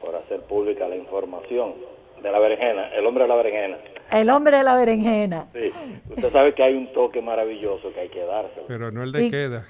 [0.00, 1.74] por hacer pública la información
[2.22, 3.78] de la berenjena, el hombre de la berenjena.
[4.10, 5.46] El hombre de la berenjena.
[5.52, 5.70] Sí,
[6.10, 8.62] usted sabe que hay un toque maravilloso que hay que darse.
[8.66, 9.66] Pero no el de Y- queda.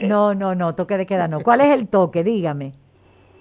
[0.00, 1.40] No, no, no, toque de queda no.
[1.42, 2.24] ¿Cuál es el toque?
[2.24, 2.72] Dígame.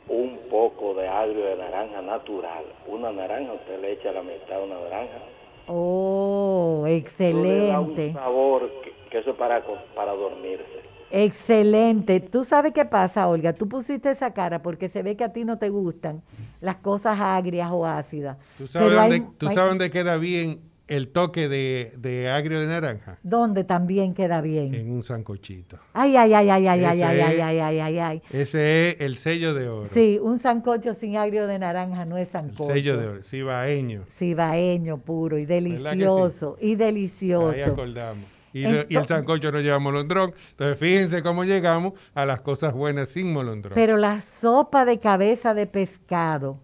[0.08, 2.64] Un poco de agrio de naranja natural.
[2.88, 5.20] Una naranja, usted le echa la mitad de una naranja.
[5.68, 8.08] Oh, Eso le da excelente.
[8.08, 9.64] un sabor que, que eso es para,
[9.96, 10.85] para dormirse.
[11.16, 12.20] Excelente.
[12.20, 13.54] ¿Tú sabes qué pasa, Olga?
[13.54, 16.22] Tú pusiste esa cara porque se ve que a ti no te gustan
[16.60, 18.38] las cosas agrias o ácidas.
[18.58, 23.18] ¿Tú sabes, Pero hay- dónde, hay- queda bien el toque de, de agrio de naranja?
[23.24, 24.74] ¿Dónde también queda bien?
[24.76, 25.78] En un sancochito.
[25.94, 28.22] Ay, ay, ay, ay, ay, ay, Ese ay, ay, es- ay, ay, ay, ay.
[28.32, 29.86] Ese es el sello de oro.
[29.88, 32.66] Sí, un sancocho sin agrio de naranja no es el sancocho.
[32.74, 33.24] sello de oro.
[33.24, 34.04] Cibaeño.
[34.10, 37.66] Cibaeño puro y delicioso, y Ahí delicioso.
[37.72, 38.35] acordamos.
[38.60, 40.34] Y, el sancocho no lleva molondrón.
[40.52, 43.74] Entonces fíjense cómo llegamos a las cosas buenas sin molondrón.
[43.76, 46.60] Pero la sopa de cabeza de pescado,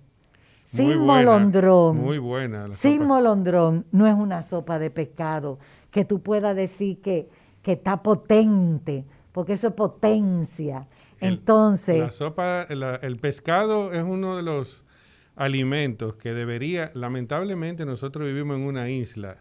[0.71, 2.69] Muy sin buena, molondrón, Muy buena.
[2.69, 3.07] la sin sopa.
[3.07, 5.59] molondrón, no es una sopa de pescado
[5.91, 7.27] que tú puedas decir que,
[7.61, 10.87] que está potente, porque eso es potencia.
[11.19, 14.83] El- Entonces, La sopa, la- el pescado es uno de los
[15.35, 19.37] alimentos que debería, lamentablemente nosotros vivimos en una isla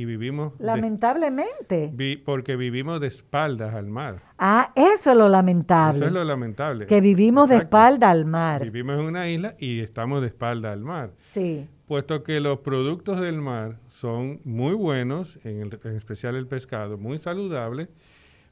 [0.00, 1.90] y vivimos de- lamentablemente.
[1.92, 4.20] vi- porque vivimos de espaldas al mar.
[4.38, 5.96] Ah, eso es lo lamentable.
[5.98, 6.86] Eso es lo lamentable.
[6.86, 7.76] Que vivimos de Exacto.
[7.76, 8.62] espalda al mar.
[8.64, 11.10] Vivimos en una isla y estamos de espalda al mar.
[11.24, 11.66] Sí.
[11.86, 16.96] Puesto que los productos del mar son muy buenos, en, el- en especial el pescado,
[16.98, 17.88] muy saludable,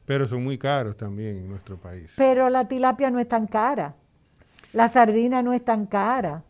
[0.05, 2.13] pero son muy caros también en nuestro país.
[2.17, 3.95] Pero la tilapia no es tan cara.
[4.73, 6.43] La sardina no es tan cara.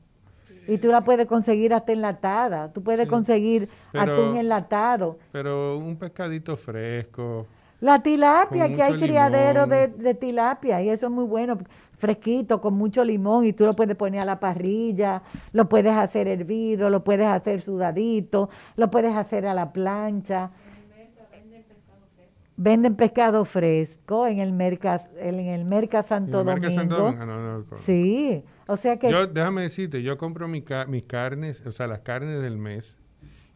[0.69, 2.73] Y tú la puedes conseguir hasta enlatada.
[2.73, 5.19] Tú puedes conseguir Pero- atún enlatado.
[5.33, 7.47] Pero un pescadito fresco,
[7.81, 11.59] La tilapia, aquí hay criadero de, de tilapia y eso es muy bueno,
[11.99, 16.27] fresquito, con mucho limón y tú lo puedes poner a la parrilla, lo puedes hacer
[16.27, 20.51] hervido, lo puedes hacer sudadito, lo puedes hacer a la plancha.
[22.57, 26.81] venden pescado fresco en el Merca, en el Merca Santo ¿En el Merca Domingo.
[26.81, 27.27] Santo Domingo?
[27.27, 27.77] No, no, no.
[27.85, 31.87] Sí, o sea que Yo, déjame decirte, yo compro mi ca- mis carnes, o sea,
[31.87, 32.97] las carnes del mes,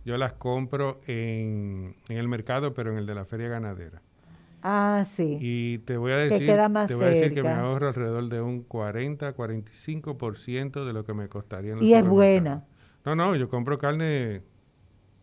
[0.04, 4.02] yo las compro en, en el mercado, pero en el de la feria ganadera.
[4.62, 5.38] ah sí.
[5.42, 7.88] Y te voy a Que decir, queda más te voy a decir que me ahorro
[7.88, 12.64] alrededor de un 40, 45% de lo que me costaría en los Y es buena.
[13.04, 14.42] No, no, yo compro carne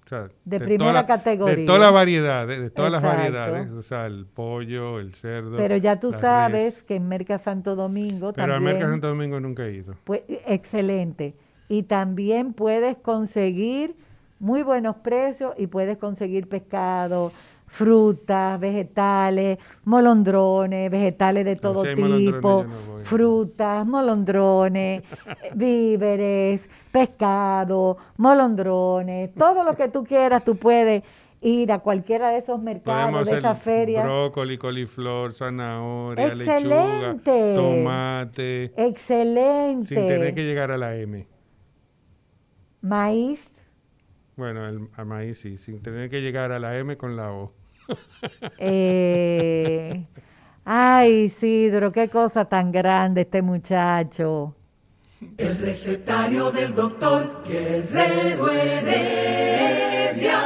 [0.07, 1.55] o sea, De toda primera la- categoría.
[1.57, 5.57] De todas las variedades, de todas las variedades, o sea, el pollo, el cerdo.
[5.57, 6.21] Pero ya tú la res.
[6.21, 9.95] sabes que en Merca Santo Domingo Pero también Mercado Santo Domingo nunca he ido.
[10.05, 11.35] Pues, excelente.
[11.67, 13.95] Y también puedes conseguir
[14.39, 17.33] muy buenos precios y puedes conseguir pescado,
[17.65, 25.03] frutas, vegetales, molondrones, vegetales de todo si hay molondrones, tipo, no frutas, molondrones,
[25.53, 26.61] víveres,
[26.97, 31.03] pescado, molondrones, todo lo que tú quieras, tú puedes
[31.41, 34.03] ir a cualquiera de esos mercados, Podemos de esas ferias.
[34.03, 37.31] brócoli, coliflor, zanahoria, Excelente.
[37.31, 39.87] lechuga, tomate, Excelente.
[39.87, 41.27] sin tener que llegar a la M.
[42.81, 43.61] Maíz,
[44.35, 47.53] Bueno, el, maíz sí, sin tener que llegar a la M con la O.
[48.59, 50.05] Eh,
[50.65, 54.55] ay, Isidro, qué cosa tan grande este muchacho.
[55.38, 60.39] El recetario del doctor Guerrero Heredia.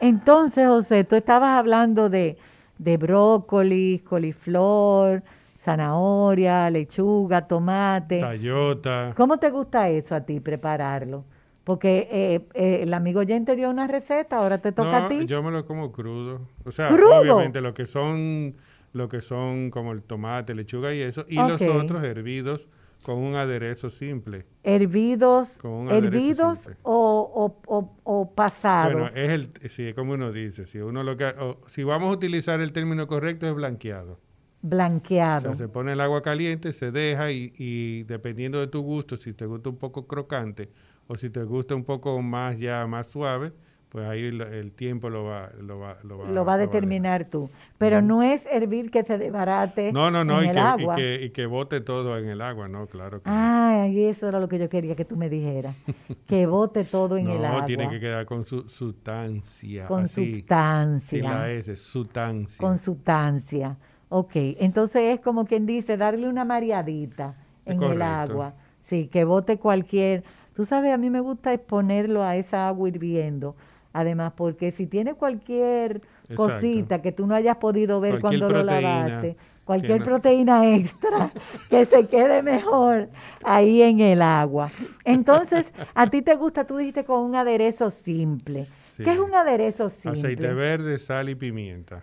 [0.00, 2.38] Entonces, José, tú estabas hablando de,
[2.78, 5.22] de brócoli, coliflor,
[5.56, 8.18] zanahoria, lechuga, tomate.
[8.20, 9.12] Tayota.
[9.16, 11.24] ¿Cómo te gusta eso a ti, prepararlo?
[11.64, 15.26] Porque eh, eh, el amigo oyente dio una receta, ahora te toca No, a ti.
[15.26, 16.40] yo me lo como crudo.
[16.64, 17.20] O sea, ¿Crudo?
[17.20, 18.56] obviamente lo que son
[18.92, 22.68] lo que son como el tomate, lechuga y eso, y los otros hervidos
[23.02, 24.46] con un aderezo simple.
[24.62, 25.58] Hervidos,
[25.90, 26.76] hervidos simple.
[26.82, 28.92] o, o, o, o pasados.
[28.92, 32.10] Bueno, es el sí, es como uno dice, si uno lo que o- si vamos
[32.10, 34.12] a utilizar el término correcto es blanqueado.
[34.12, 34.18] O
[34.62, 35.40] blanqueado.
[35.40, 39.32] sea, se pone el agua caliente, se deja y, y dependiendo de tu gusto, si
[39.32, 40.70] te gusta un poco crocante
[41.08, 43.52] o si te gusta un poco más ya más suave,
[43.92, 47.26] pues ahí el, el tiempo lo va lo va lo va, lo va a determinar
[47.26, 47.50] tú.
[47.76, 50.96] Pero no es hervir que se desbarate No, no, no, en y el que, y
[50.96, 54.48] que, y que bote todo en el agua, no, claro que Ay, eso era lo
[54.48, 55.76] que yo quería que tú me dijeras.
[56.26, 57.66] Que bote todo en no, el agua.
[57.66, 59.86] tiene que quedar con su sustancia.
[59.86, 61.20] Con así, sustancia.
[61.20, 62.58] sin la S, sustancia.
[62.58, 63.76] Con sustancia.
[64.08, 67.34] Ok, entonces es como quien dice, darle una mareadita
[67.66, 68.54] en el agua.
[68.80, 70.24] Sí, que bote cualquier...
[70.54, 73.54] Tú sabes, a mí me gusta exponerlo a esa agua hirviendo.
[73.92, 76.36] Además, porque si tiene cualquier Exacto.
[76.36, 81.30] cosita que tú no hayas podido ver Cualquier cuando lo lavaste, cualquier proteína extra,
[81.70, 83.10] que se quede mejor
[83.44, 84.70] ahí en el agua.
[85.04, 88.66] Entonces, a ti te gusta, tú dijiste con un aderezo simple.
[88.96, 89.04] Sí.
[89.04, 90.20] ¿Qué es un aderezo simple?
[90.20, 92.02] Aceite verde, sal y pimienta.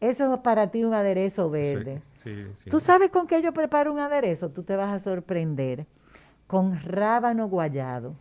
[0.00, 2.02] Eso es para ti un aderezo verde.
[2.22, 2.70] Sí, sí.
[2.70, 4.50] ¿Tú sabes con qué yo preparo un aderezo?
[4.50, 5.86] Tú te vas a sorprender.
[6.46, 8.14] Con rábano guayado.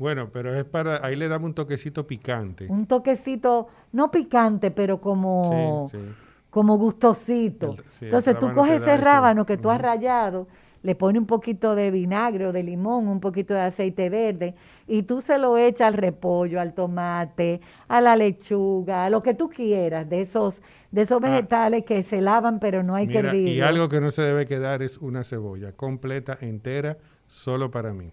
[0.00, 2.66] Bueno, pero es para, ahí le damos un toquecito picante.
[2.70, 6.12] Un toquecito, no picante, pero como, Sí, sí.
[6.48, 7.72] como gustosito.
[7.72, 10.48] El- sí, el Entonces tú coges ese rábano que tú has rayado,
[10.82, 14.54] le pones un poquito de vinagre o de limón, un poquito de aceite verde,
[14.86, 19.34] y tú se lo echas al repollo, al tomate, a la lechuga, a lo que
[19.34, 23.20] tú quieras, de esos, de esos vegetales que se lavan pero no hay que Ah.
[23.20, 23.54] Hervirlos.
[23.54, 26.96] y algo que no se debe quedar es una cebolla completa, entera,
[27.26, 28.10] solo para mí.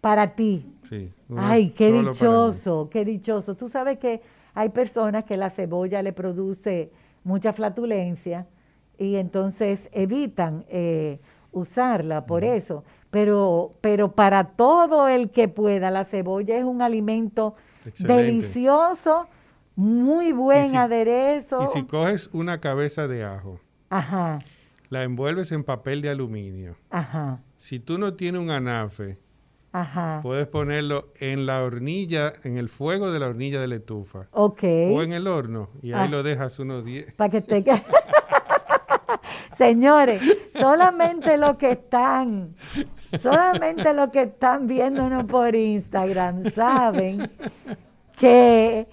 [0.00, 0.66] Para ti.
[0.88, 3.54] Sí, Ay, qué dichoso, qué dichoso.
[3.56, 4.22] Tú sabes que
[4.54, 6.90] hay personas que la cebolla le produce
[7.22, 8.46] mucha flatulencia
[8.98, 11.20] y entonces evitan eh,
[11.52, 12.84] usarla por eso.
[13.10, 18.22] Pero, pero para todo el que pueda, la cebolla es un alimento Excelente.
[18.24, 19.26] delicioso,
[19.76, 21.62] muy buen si- aderezo.
[21.62, 24.40] Y si coges una cabeza de ajo, Ajá,
[24.88, 26.76] la envuelves en papel de aluminio.
[26.90, 29.18] ajá, Si tú no tienes un anafe,
[29.72, 30.20] ajá.
[30.22, 34.28] puedes ponerlo en la hornilla, en el fuego de la hornilla de la estufa.
[34.32, 34.62] Ok.
[34.92, 35.70] O en el horno.
[35.82, 36.10] Y ahí Ah.
[36.10, 37.12] lo dejas unos 10.
[37.14, 37.62] Para que te
[39.56, 40.22] Señores,
[40.58, 42.54] solamente los que están,
[43.22, 47.30] solamente los que están viéndonos por Instagram saben
[48.16, 48.86] que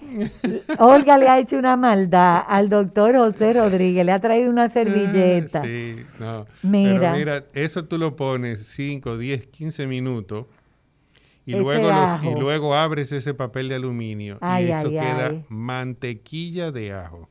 [0.78, 5.62] Olga le ha hecho una maldad al doctor José Rodríguez, le ha traído una servilleta.
[5.62, 6.44] Sí, no.
[6.62, 6.98] Mira.
[7.00, 10.46] Pero mira, eso tú lo pones 5, 10, 15 minutos.
[11.48, 14.90] Y Ese luego, los- y luego abres ese papel de aluminio Ay, y eso ay,
[14.90, 15.44] queda ay.
[15.48, 17.26] mantequilla de ajo.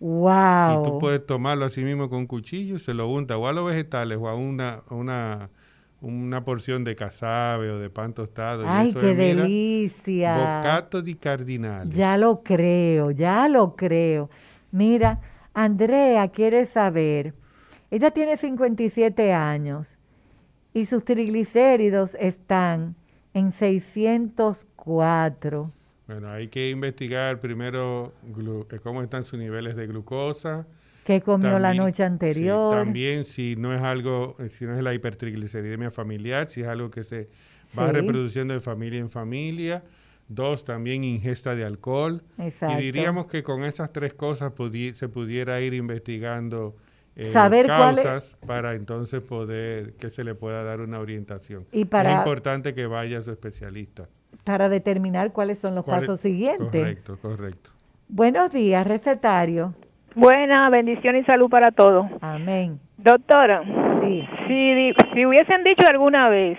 [0.00, 0.80] Wow.
[0.80, 4.18] Y tú puedes tomarlo así mismo con cuchillo, se lo unta o a los vegetales
[4.20, 5.48] o a una, una,
[6.02, 8.64] una porción de casabe o de pan tostado.
[8.68, 10.56] Ay, eso qué es, mira, delicia.
[10.58, 11.90] Bocato di cardinale.
[11.90, 14.28] Ya lo creo, ya lo creo.
[14.72, 15.20] Mira,
[15.54, 17.32] Andrea quiere saber,
[17.90, 19.96] ella tiene 57 años
[20.74, 22.96] y sus triglicéridos están
[23.34, 25.70] en 604.
[26.06, 28.12] Bueno, hay que investigar primero
[28.70, 30.66] eh, cómo están sus niveles de glucosa.
[31.04, 32.74] ¿Qué comió la También- noche sí, anterior?
[32.74, 36.90] también si no es algo, eh, si no es la hipertrigliceridemia familiar, si es algo
[36.90, 37.28] que se
[37.78, 39.82] va reproduciendo de familia en familia.
[40.28, 42.22] Dos, también ingesta de alcohol.
[42.38, 42.80] Exacto.
[42.80, 46.74] Y diríamos que con esas tres cosas pudi- se pudiera ir investigando
[47.16, 51.64] eh, Saber cuál es- causas para entonces poder que se le pueda dar una orientación.
[51.72, 54.08] Y para- es importante que vaya a su especialista.
[54.42, 56.08] Para determinar cuáles son los ¿Cuál es?
[56.08, 56.68] pasos siguientes.
[56.70, 57.70] Correcto, correcto.
[58.08, 59.74] Buenos días, recetario.
[60.14, 62.06] Buena, bendición y salud para todos.
[62.20, 62.78] Amén.
[62.98, 63.62] Doctora,
[64.00, 64.26] sí.
[64.46, 66.58] si, si hubiesen dicho alguna vez,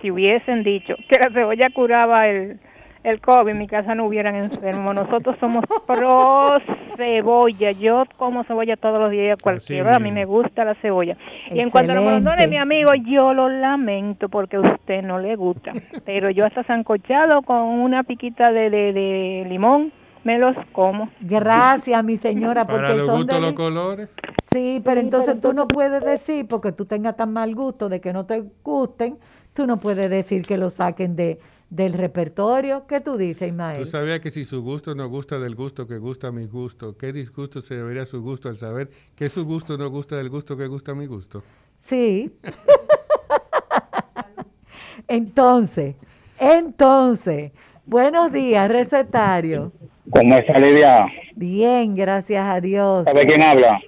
[0.00, 2.58] si hubiesen dicho que la cebolla curaba el,
[3.02, 4.92] el COVID, en mi casa no hubieran enfermo.
[4.92, 6.58] Nosotros somos pro
[6.96, 7.72] cebolla.
[7.72, 9.96] Yo como cebolla todos los días, cualquier hora.
[9.96, 11.16] A mí me gusta la cebolla.
[11.50, 15.18] Y en cuanto a los molondones, mi amigo, yo lo lamento porque a usted no
[15.18, 15.72] le gusta.
[16.04, 19.92] Pero yo hasta sancochado con una piquita de, de, de limón,
[20.24, 21.08] me los como.
[21.20, 24.14] Gracias, mi señora, porque Para los son deli- los colores.
[24.52, 28.12] Sí, pero entonces tú no puedes decir, porque tú tengas tan mal gusto de que
[28.12, 29.16] no te gusten,
[29.54, 31.38] tú no puedes decir que lo saquen de
[31.70, 32.86] del repertorio.
[32.86, 33.86] ¿Qué tú dices, ¿Tú Ismael?
[33.86, 37.12] sabías que si su gusto no gusta del gusto que gusta a mi gusto, qué
[37.12, 40.66] disgusto se debería su gusto al saber que su gusto no gusta del gusto que
[40.66, 41.42] gusta a mi gusto?
[41.82, 42.30] Sí.
[45.08, 45.96] entonces,
[46.38, 47.52] entonces,
[47.86, 49.72] buenos días, recetario.
[50.10, 51.06] ¿Cómo está Lidia?
[51.36, 53.04] Bien, gracias a Dios.
[53.04, 53.80] ¿Sabe quién habla?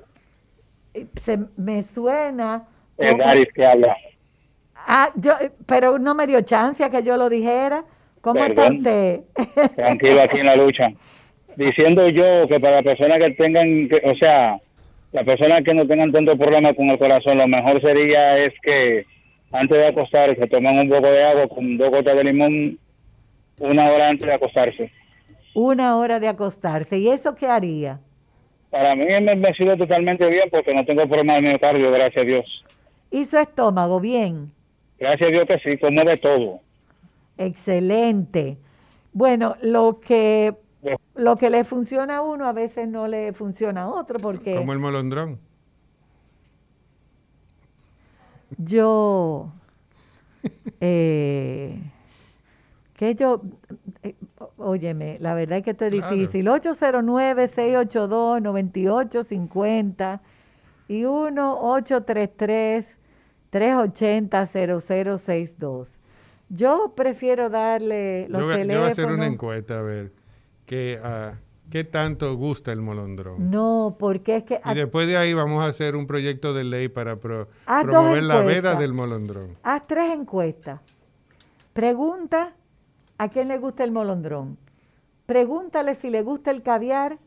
[1.25, 2.65] Se me suena.
[2.97, 3.97] Es como- Garis que habla.
[4.87, 5.33] Ah, yo,
[5.67, 7.85] pero no me dio chance a que yo lo dijera.
[8.21, 8.77] ¿Cómo está Perdón.
[8.79, 9.21] usted?
[9.77, 10.89] Tranquilo aquí en la lucha.
[11.57, 14.59] Diciendo yo que para las personas que tengan, que- o sea,
[15.13, 19.05] las personas que no tengan tanto problema con el corazón, lo mejor sería es que
[19.51, 22.79] antes de acostarse toman un poco de agua con dos gotas de limón
[23.59, 24.91] una hora antes de acostarse.
[25.55, 26.99] Una hora de acostarse.
[26.99, 28.01] ¿Y eso qué haría?
[28.71, 32.27] Para mí me, me sirve totalmente bien porque no tengo problema de miocardio, gracias a
[32.27, 32.65] Dios.
[33.11, 34.01] ¿Y su estómago?
[34.01, 34.51] Bien.
[35.03, 36.61] Gracias a Dios que sí, como de todo.
[37.37, 38.57] Excelente.
[39.13, 40.55] Bueno, lo que
[41.17, 44.73] lo que le funciona a uno a veces no le funciona a otro porque Como
[44.73, 45.39] el molondrón.
[48.59, 49.53] yo
[50.81, 51.79] eh,
[52.95, 53.43] que yo
[54.05, 54.15] eh,
[54.57, 56.15] óyeme, la verdad es que esto es Claro.
[56.15, 56.49] difícil.
[56.49, 60.21] 809 682 9850
[60.89, 62.99] y 1 833
[63.53, 65.99] 380 0062.
[66.49, 68.91] Yo prefiero darle los Yo, voy- yo voy a teléfonos.
[68.93, 70.13] hacer una encuesta a ver
[70.65, 71.35] que, ah,
[71.71, 73.51] qué tanto gusta el molondrón.
[73.51, 76.89] No, porque es que Y después de ahí vamos a hacer un proyecto de ley
[76.89, 77.49] para pro-
[77.83, 79.57] promover la veda del molondrón.
[79.63, 80.81] Haz tres encuestas.
[81.75, 82.55] Pregunta
[83.19, 84.57] a quién le gusta el molondrón.
[85.27, 87.19] Pregúntale si le gusta el caviar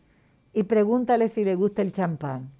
[0.53, 2.51] y pregúntale si le gusta el champán.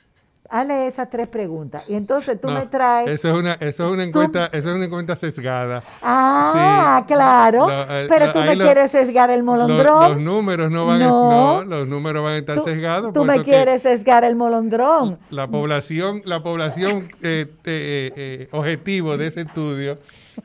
[0.50, 1.90] Hazle esas tres preguntas.
[1.90, 3.10] Y entonces tú No, me traes.
[3.10, 5.82] Eso es una, eso es una encuesta, eso es una encuesta sesgada.
[6.04, 7.14] Ah, Sí.
[7.14, 7.68] claro.
[7.68, 10.04] Lo- eh, pero lo- tú me lo- quieres sesgar el Lo- molondrón.
[10.12, 11.32] los números no van No.
[11.32, 13.12] a, no, los números van a estar sesgados.
[13.14, 15.18] tú me quieres sesgar el molondrón.
[15.32, 19.96] La población, la población eh, eh, eh, objetivo de ese estudio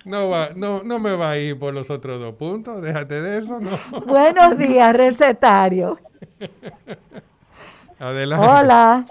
[0.06, 2.80] no va, no, no me va a ir por los otros dos puntos.
[2.80, 3.70] Déjate de eso, no.
[4.06, 5.98] Buenos días, recetario.
[7.98, 8.46] Adelante.
[8.46, 9.04] Hola.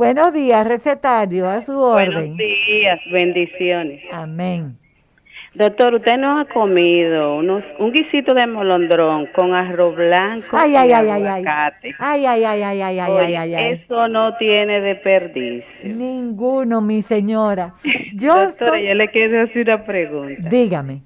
[0.00, 2.34] Buenos días, recetario, a su orden.
[2.34, 4.00] Buenos días, bendiciones.
[4.10, 4.78] Amén.
[5.52, 10.76] Doctor, usted nos ha comido unos, un guisito de molondrón con arroz blanco Ay, y
[10.76, 11.22] ay, ay, ay, ay.
[11.42, 11.94] aguacate.
[11.98, 13.72] Ay, ay, ay, ay, ay, ay, Oye, ay, ay, ay.
[13.74, 15.64] Eso no tiene desperdicio.
[15.84, 17.74] Ninguno, mi señora.
[18.14, 20.48] Yo Doctora, estoy- yo le quiero hacer una pregunta.
[20.48, 21.02] Dígame.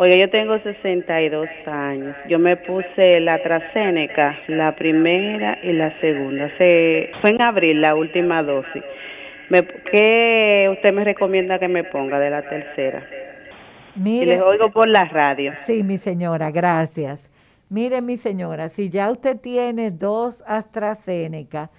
[0.00, 2.14] Oye, yo tengo 62 años.
[2.28, 6.48] Yo me puse la AstraZeneca, la primera y la segunda.
[6.56, 8.82] Se, fue en abril la última dosis.
[9.50, 13.04] Me- ¿Qué usted me recomienda que me ponga de la tercera?
[13.96, 15.52] Mire, Y les oigo por la radio.
[15.62, 17.28] Sí, mi señora, gracias.
[17.68, 21.70] Mire, mi señora, si ya usted tiene dos AstraZeneca,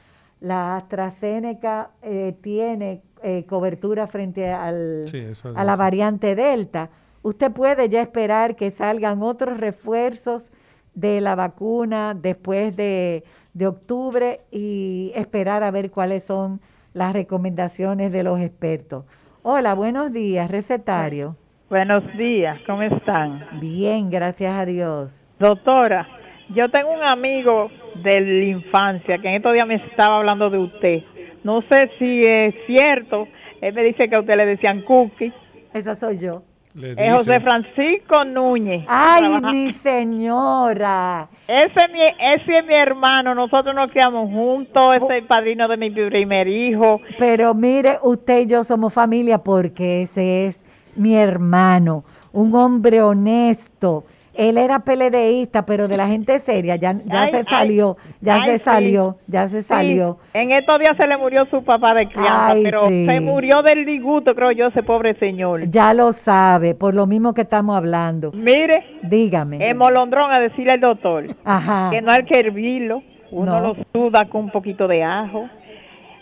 [0.42, 6.90] la AstraZeneca eh, tiene eh, cobertura frente al, Sí, a la variante Delta.
[7.22, 10.52] Usted puede ya esperar que salgan otros refuerzos
[10.94, 16.62] de la vacuna después de, de octubre y esperar a ver cuáles son
[16.94, 19.06] las recomendaciones de los expertos.
[19.44, 21.36] Hola, buenos días, recetario.
[21.70, 23.60] Buenos días, ¿cómo están?
[23.60, 25.14] Bien, gracias a Dios.
[25.40, 26.08] Doctora,
[26.50, 27.70] yo tengo un amigo
[28.04, 31.04] de la infancia que en estos días me estaba hablando de usted.
[31.44, 33.28] No sé si es cierto,
[33.62, 35.32] él me dice que a usted le decían cookie.
[35.74, 36.44] Esa soy yo.
[36.76, 38.86] Es José Francisco Núñez.
[38.88, 41.28] Ay, Trabaja- mi señora.
[41.48, 45.68] Ese es, mi, ese es mi hermano, nosotros nos criamos juntos, ese es el padrino
[45.68, 47.02] de mi primer hijo.
[47.18, 50.64] Pero mire, usted y yo somos familia porque ese es
[50.96, 54.04] mi hermano, un hombre honesto.
[54.40, 58.42] Él era PLDista, pero de la gente seria, ya, ya Ay, se salió, ya ay,
[58.44, 60.18] se salió, ya se Sí, salió.
[60.34, 63.06] en estos días se le murió su papá de crianza, pero sí.
[63.06, 65.70] se murió del disgusto, creo yo, ese pobre señor.
[65.70, 68.32] Ya lo sabe, por lo mismo que estamos hablando.
[68.34, 69.58] Mire, Dígame.
[69.70, 71.90] el molondrón a decirle al doctor Ajá.
[71.92, 73.68] que no hay que hervirlo, uno No.
[73.74, 75.50] lo suda con un poquito de ajo,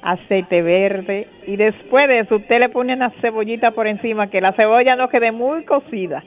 [0.02, 4.54] aceite verde y después de eso usted le pone una cebollita por encima, que la
[4.58, 6.24] cebolla no quede muy cocida,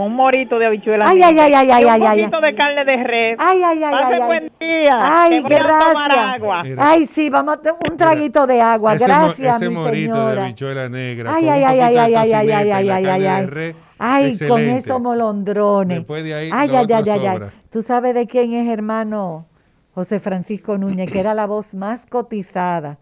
[0.00, 1.06] con un morito de habichuela.
[1.06, 3.36] Ay, negra ay, ay, ay, ay, un ay, ay, poquito de carne de res.
[3.38, 4.26] Ay, ay, ay, Pase ay, ay.
[4.26, 4.98] buen día.
[5.02, 6.34] Ay, que voy a tomar gracias.
[6.34, 6.62] agua.
[6.78, 8.94] Ay, sí, vamos a tener un traguito de agua.
[8.94, 10.44] Ese Gracias, ese mi morito de señora.
[10.44, 11.34] habichuela negra.
[11.34, 13.46] Ay, ay, un ay, ay, ay, ay, ay, ay, ay, ay, ay.
[13.46, 15.98] res, Ay, con esos molondrones.
[15.98, 17.38] Después de ahí, ay, ay, ay, ay, ay.
[17.68, 19.48] ¿Tú sabes de quién es hermano
[19.94, 22.96] José Francisco Núñez, que era la voz más cotizada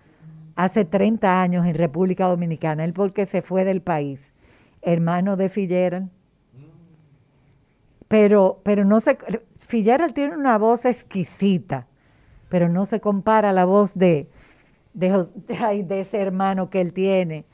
[0.57, 2.85] hace 30 años en República Dominicana?
[2.85, 4.33] Él porque se fue del país.
[4.83, 6.09] Hermano de Fitzgerald.
[8.09, 9.17] Pero, pero no se...
[9.61, 11.87] Fitzgerald tiene una voz exquisita,
[12.49, 14.27] pero no se compara a la voz de,
[14.95, 15.27] de,
[15.85, 17.45] de ese hermano que él tiene.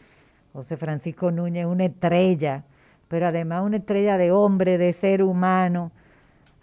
[0.53, 2.63] José Francisco Núñez, una estrella,
[3.09, 5.91] pero además una estrella de hombre, de ser humano.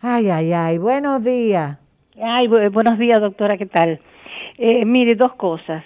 [0.01, 1.77] Ay, ay, ay, buenos días.
[2.21, 3.99] Ay, bu- buenos días, doctora, ¿qué tal?
[4.57, 5.83] Eh, mire, dos cosas.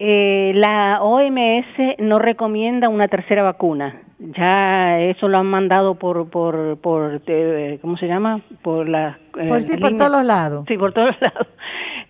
[0.00, 4.02] Eh, la OMS no recomienda una tercera vacuna.
[4.36, 8.40] Ya eso lo han mandado por, por, por eh, ¿cómo se llama?
[8.62, 9.18] Por la...
[9.36, 10.64] eh, Por sí, por todos los lados.
[10.68, 11.48] Sí, por todos lados.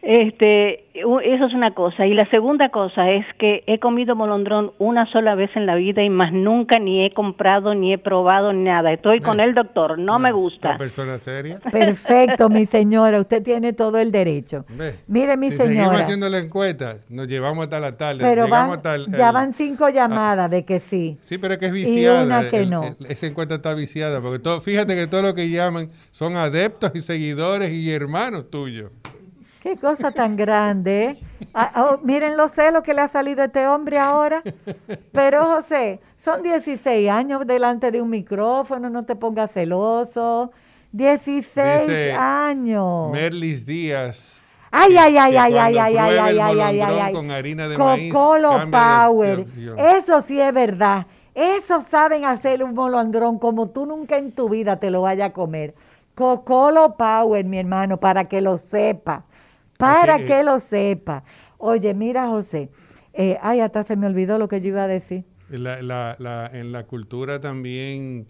[0.03, 2.07] Este, eso es una cosa.
[2.07, 6.03] Y la segunda cosa es que he comido molondrón una sola vez en la vida
[6.03, 8.92] y más nunca ni he comprado ni he probado nada.
[8.92, 10.70] Estoy con el doctor, no me gusta.
[10.70, 11.61] Una persona seria.
[11.61, 14.64] Perfecto, mi señora, usted tiene todo el derecho.
[14.70, 18.18] Ve, Mire, mi si seguimos señora, haciendo la encuesta, nos llevamos hasta la tarde.
[18.22, 21.16] pero llegamos van, hasta el- ya van cinco llamadas de que sí.
[21.26, 22.24] Sí, pero es que es Y viciada.
[22.24, 22.82] una que el- no.
[22.98, 26.90] el- esa encuesta está viciada, porque todo, fíjate que todos los que llaman son adeptos
[26.96, 28.90] y seguidores y hermanos tuyos.
[29.62, 31.04] Qué cosa tan grande.
[31.04, 31.16] ¿eh?
[31.54, 34.42] Ah, oh, miren los celos que le ha salido a este hombre ahora.
[35.12, 40.50] Pero José, son 16 años delante de un micrófono, no te pongas celoso.
[40.90, 43.12] 16 Dice años.
[43.12, 44.42] Merlis Díaz.
[44.72, 48.12] Ay, ay, ay, ay, ay, ay, ay, ay, ay, ay, ay, con harina de maíz,
[48.12, 49.44] de- Power.
[49.46, 49.96] de.
[49.98, 51.06] Eso sí es verdad.
[51.34, 55.32] Eso saben hacer un molondrón como tú nunca en tu vida te lo vayas a
[55.32, 55.74] comer.
[56.16, 59.24] Cocolo Power, mi hermano, para que lo sepa.
[59.83, 61.24] Para Así, que lo sepa.
[61.59, 62.68] Oye, mira, José.
[63.14, 65.24] eh, ay, hasta se me olvidó lo que yo iba a decir.
[65.51, 68.28] La- la- la- en la cultura también,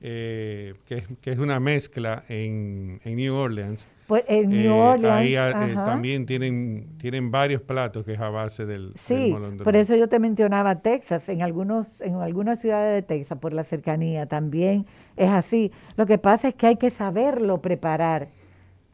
[0.00, 3.88] eh, que, es- que es una mezcla en, en New Orleans.
[4.06, 5.84] Pues en New eh, Orleans, ahí eh, ajá.
[5.84, 9.64] también tienen, tienen varios platos que es a base del, del Sí, molondrón.
[9.64, 13.64] por eso yo te mencionaba Texas, en algunos, en algunas ciudades de Texas, por la
[13.64, 14.86] cercanía, también
[15.16, 15.72] es así.
[15.96, 18.28] Lo que pasa es que hay que saberlo preparar.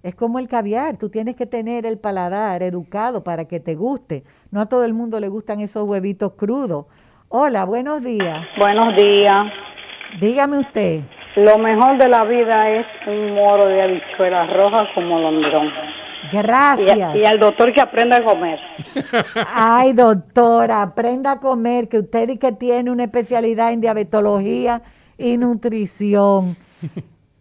[0.00, 4.22] Es como el caviar, tú tienes que tener el paladar educado para que te guste.
[4.52, 6.86] No a todo el mundo le gustan esos huevitos crudos.
[7.28, 8.46] Hola, buenos días.
[8.58, 9.52] Buenos días.
[10.20, 11.00] Dígame usted.
[11.34, 15.68] Lo mejor de la vida es un moro de habichuelas rojas con molondrón.
[16.32, 17.14] Gracias.
[17.16, 18.60] Y, y al doctor que aprenda a comer.
[19.52, 24.80] Ay, doctora, aprenda a comer, que usted y que tiene una especialidad en diabetología
[25.18, 26.56] y nutrición.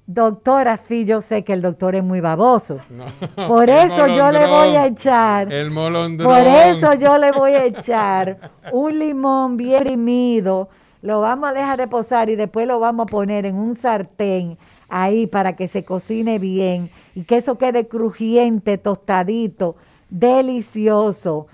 [0.10, 2.80] Doctora, sí, yo sé que el doctor es muy baboso.
[3.48, 5.54] Por eso yo le voy a molondrón, echar.
[5.54, 6.30] El molondrón.
[6.30, 8.38] Por eso yo le voy a echar
[8.72, 10.70] un limón bien exprimido,
[11.02, 14.58] lo vamos a dejar reposar y después lo vamos a poner en un sartén
[14.88, 19.76] ahí para que se cocine bien y que eso quede crujiente, tostadito,
[20.10, 21.48] delicioso.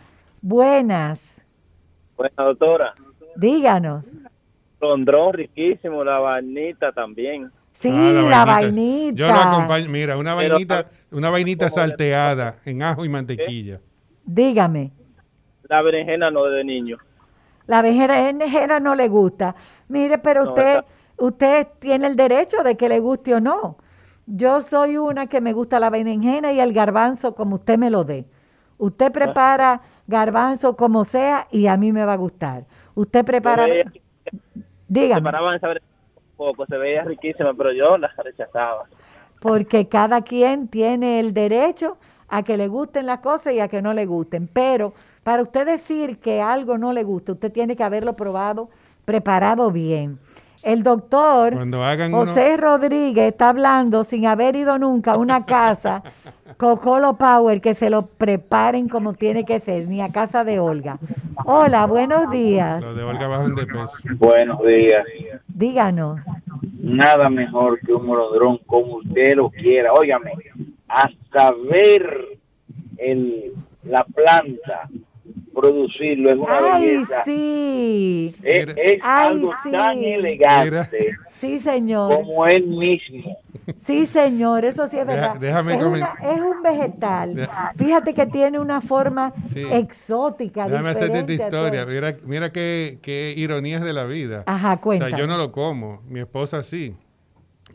[0.44, 1.42] Buenas,
[2.16, 2.94] Bueno, doctora,
[3.36, 4.20] díganos.
[4.80, 7.50] Londrón riquísimo, la vainita también.
[7.84, 9.14] Sí, Ah, la, vainita.
[9.16, 13.82] Yo lo acompaño, mira, una Pero- vainita, una vainita salteada en ajo y mantequilla.
[14.24, 14.94] Dígame.
[15.68, 16.96] La berenjena no de niño.
[17.68, 19.54] La berenjena no le gusta.
[19.90, 20.80] Mire, pero No, usted,
[21.18, 23.78] usted tiene el derecho de que le guste o no.
[24.28, 28.06] Yo soy una que me gusta la berenjena y el garbanzo como usted me lo
[28.06, 28.26] dé.
[28.78, 32.66] Usted prepara garbanzo, como sea, y a mí me va a gustar.
[32.96, 33.66] Usted prepara...
[34.88, 35.22] Dígame.
[35.22, 35.93] Preparaban esa un
[36.44, 38.86] poco, se veía riquísima, pero yo la rechazaba.
[39.40, 41.98] porque cada quien tiene el derecho
[42.30, 44.48] a que le gusten las cosas y a que no le gusten.
[44.48, 44.94] Pero
[45.24, 48.70] para usted decir que algo no le gusta, usted tiene que haberlo probado,
[49.06, 50.18] preparado bien.
[50.64, 55.46] El doctor Cuando hagan uno- José Rodríguez está hablando sin haber ido nunca a una
[55.46, 56.02] casa
[56.58, 61.00] Cocolo Power que se lo preparen como tiene que ser, ni a casa de Olga.
[61.46, 62.82] Hola, buenos días.
[62.82, 63.92] Los de Olga bajan de peso.
[64.18, 65.04] Buenos días.
[65.48, 66.24] Díganos.
[66.80, 69.94] Nada mejor que un molondrón como usted lo quiera.
[69.94, 70.32] Óigame,
[70.88, 72.38] hasta ver
[72.98, 73.54] el,
[73.84, 74.90] la planta
[75.54, 77.24] producirlo es una Ay, belleza.
[77.26, 78.36] sí.
[78.44, 79.72] Es, es Ay, algo sí.
[79.72, 82.16] tan elegante Sí, señor.
[82.16, 83.38] como él mismo.
[83.86, 85.40] Sí, señor, eso sí es Deja- verdad.
[85.40, 87.36] déjame es, una- es un vegetal.
[87.36, 89.62] Deja- Fíjate que tiene una forma Sí.
[89.72, 91.86] exótica, Déjame hacerte esta historia.
[91.86, 94.44] Mira, mira qué, qué ironías de la vida.
[94.46, 95.12] Ajá, O cuéntame.
[95.12, 96.96] sea, yo no lo como, mi esposa sí.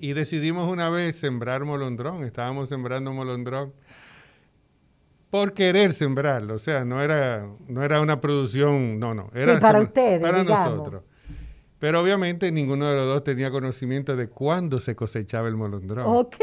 [0.00, 2.24] Y decidimos una vez sembrar molondrón.
[2.24, 3.72] Estábamos sembrando molondrón
[5.30, 6.54] por querer sembrarlo.
[6.54, 9.30] O sea, no era, no era una producción, no, no.
[9.34, 10.70] Era Sí, para ustedes, Para digamos.
[10.76, 11.02] nosotros.
[11.78, 16.04] Pero obviamente ninguno de los dos tenía conocimiento de cuándo se cosechaba el molondrón.
[16.08, 16.34] Ok.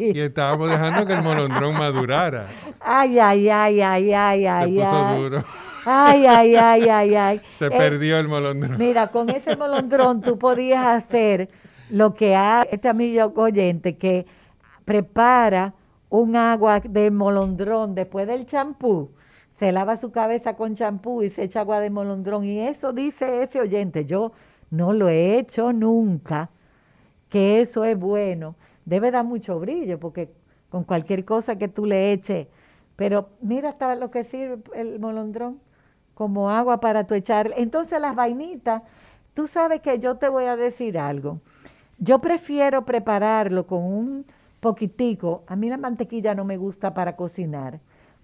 [0.00, 2.48] Y estábamos dejando que el molondrón madurara.
[2.80, 5.18] Ay, ay, ay, ay, ay, Se ay, puso ay.
[5.20, 5.44] duro.
[5.86, 7.40] Ay, ay, ay, ay, ay.
[7.52, 8.78] Se Eh, perdió el molondrón.
[8.78, 11.48] Mira, con ese molondrón tú podías hacer
[11.90, 14.26] lo que hace este amigo oyente que
[14.84, 15.72] prepara
[16.10, 19.10] un agua de molondrón después del champú.
[19.58, 22.44] Se lava su cabeza con champú y se echa agua de molondrón.
[22.44, 24.04] Y eso dice ese oyente.
[24.04, 24.32] Yo
[24.70, 26.50] no lo he hecho nunca,
[27.28, 28.56] que eso es bueno.
[28.84, 30.30] Debe dar mucho brillo porque
[30.68, 32.48] con cualquier cosa que tú le eches.
[32.96, 35.60] Pero mira hasta lo que sirve el molondrón
[36.14, 37.52] como agua para tu echar.
[37.56, 38.82] Entonces las vainitas,
[39.34, 41.40] tú sabes que yo te voy a decir algo.
[41.98, 44.26] Yo prefiero prepararlo con un
[44.60, 45.44] poquitico.
[45.46, 47.80] A mí la mantequilla no me gusta para cocinar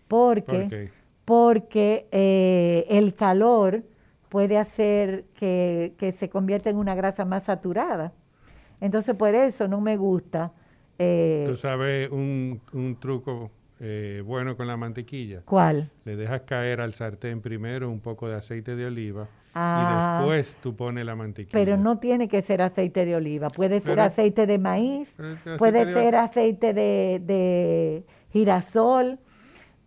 [0.08, 0.90] porque
[1.24, 3.82] porque eh, el calor
[4.28, 8.12] puede hacer que, que se convierta en una grasa más saturada.
[8.80, 10.52] Entonces por eso no me gusta.
[10.98, 13.50] eh, Tú sabes un, un truco
[13.80, 15.42] eh, bueno con la mantequilla.
[15.44, 15.90] ¿Cuál?
[16.04, 20.18] Le dejas caer al sartén primero un poco de aceite de oliva Ah.
[20.20, 21.52] y después tú pones la mantequilla.
[21.52, 25.56] Pero no tiene que ser aceite de oliva, puede ser Pero- aceite de maíz, aceite
[25.56, 29.18] puede de ser aceite de, de girasol,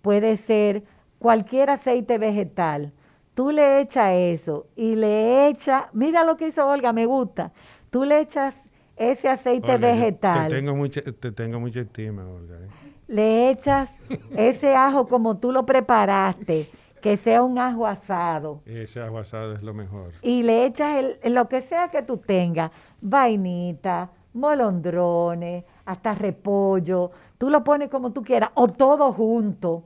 [0.02, 0.84] puede ser
[1.20, 2.94] cualquier aceite vegetal.
[3.36, 7.52] Tú le echas eso y le echas, mira lo que hizo Olga, me gusta.
[7.92, 8.56] Tú le echas
[8.98, 12.56] ese aceite Olga, vegetal, Te tengo mucha, te tengo mucha estima, Olga.
[12.56, 12.68] ¿eh?
[13.08, 14.00] le echas
[14.38, 16.68] ese ajo como tú lo preparaste,
[17.02, 18.62] que sea un ajo asado.
[18.66, 20.12] Ese ajo asado es lo mejor.
[20.22, 22.72] y le echas el, lo que sea que tú tengas,
[23.02, 29.84] vainita, molondrones, hasta repollo, tú lo pones como tú quieras, o todo junto,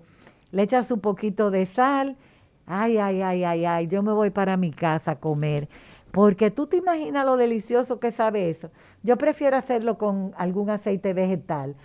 [0.52, 2.18] le echas un poquito de sal,
[2.66, 5.68] ay, ay, ay, ay, ay, yo me voy para mi casa a comer,
[6.12, 8.70] porque tú te imaginas lo delicioso que sabe eso.
[9.02, 11.76] Yo prefiero hacerlo con algún aceite vegetal.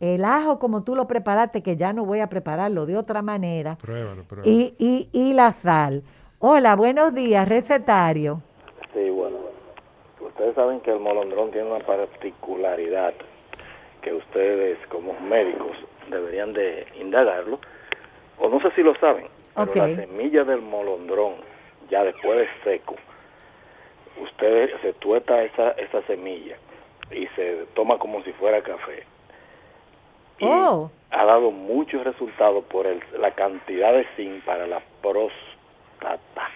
[0.00, 3.76] El ajo como tú lo preparaste, que ya no voy a prepararlo de otra manera,
[3.76, 4.50] Pruébalo, pruébalo.
[4.52, 6.02] y, y, y la sal.
[6.38, 8.42] Hola, buenos días, recetario.
[8.92, 9.36] Sí, bueno.
[10.20, 13.14] Ustedes saben que el molondrón tiene una particularidad
[14.02, 15.76] que ustedes como médicos
[16.10, 17.58] deberían de indagarlo,
[18.38, 19.76] o no sé si lo saben, pero Ok.
[19.76, 21.36] la semilla del molondrón,
[21.90, 22.96] ya después de seco,
[24.22, 26.56] ustedes se tueta esa, esa semilla
[27.10, 29.04] y se toma como si fuera café.
[30.38, 36.48] Y Oh, ha dado muchos resultados por el- la cantidad de zinc para la próstata.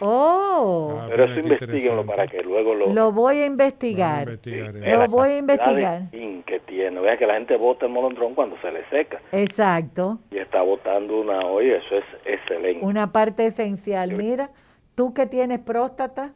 [0.00, 2.92] oh, Pero eso investiguenlo para que luego lo...
[2.92, 4.26] lo voy a investigar.
[4.44, 6.02] Lo voy a investigar.
[6.10, 7.00] Zinc que tiene.
[7.00, 9.20] Vea que la gente bota el molondrón cuando se le seca.
[9.32, 12.84] Exacto, Y está botando una olla, eso es excelente.
[12.84, 14.12] una parte esencial.
[14.12, 14.50] Mira,
[14.94, 16.32] tú que tienes próstata,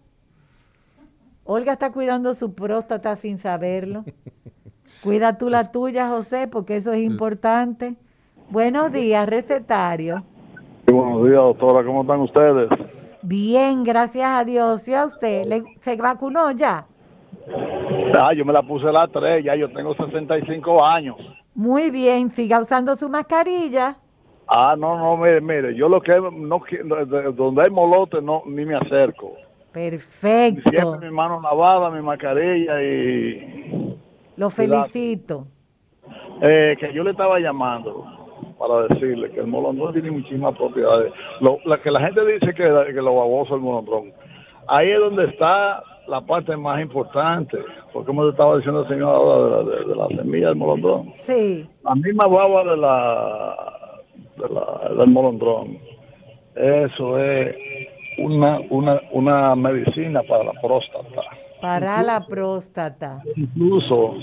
[1.44, 4.04] Olga está cuidando su próstata sin saberlo.
[5.02, 7.96] Cuida tú la tuya, José, porque eso es importante.
[8.50, 10.22] Buenos días, recetario.
[10.86, 11.84] buenos días, doctora.
[11.84, 12.68] ¿Cómo están ustedes?
[13.22, 14.86] Bien, gracias a Dios.
[14.86, 15.44] ¿Y a usted?
[15.46, 16.86] ¿Le- ¿Se vacunó ya?
[18.20, 21.16] Ah, yo me la puse a las 3, ya yo tengo 65 años.
[21.54, 23.96] Muy bien, siga usando su mascarilla.
[24.46, 26.60] Ah, no, no, mire, mire, yo lo que no
[27.34, 29.32] donde hay molote no ni me acerco.
[29.72, 33.91] Perfecto, Siempre mi mano lavada, mi mascarilla y
[34.42, 35.46] lo felicito.
[36.42, 38.04] eh, que yo le estaba llamando.
[38.58, 41.12] para decirle que el molondrón tiene muchísimas propiedades.
[41.40, 44.12] Lo, la que la gente dice que, que lo baboso el molondrón.
[44.68, 47.58] Ahí es donde está la parte más importante,
[47.92, 51.12] porque como estaba diciendo el señor ahora de la, de, de la semilla del molondrón.
[51.16, 51.66] Sí.
[51.84, 53.56] La misma baba de la,
[54.36, 55.78] de la- del molondrón.
[56.54, 57.56] Eso es
[58.18, 61.22] una, una, una medicina para la próstata,
[61.62, 64.16] Para la próstata, incluso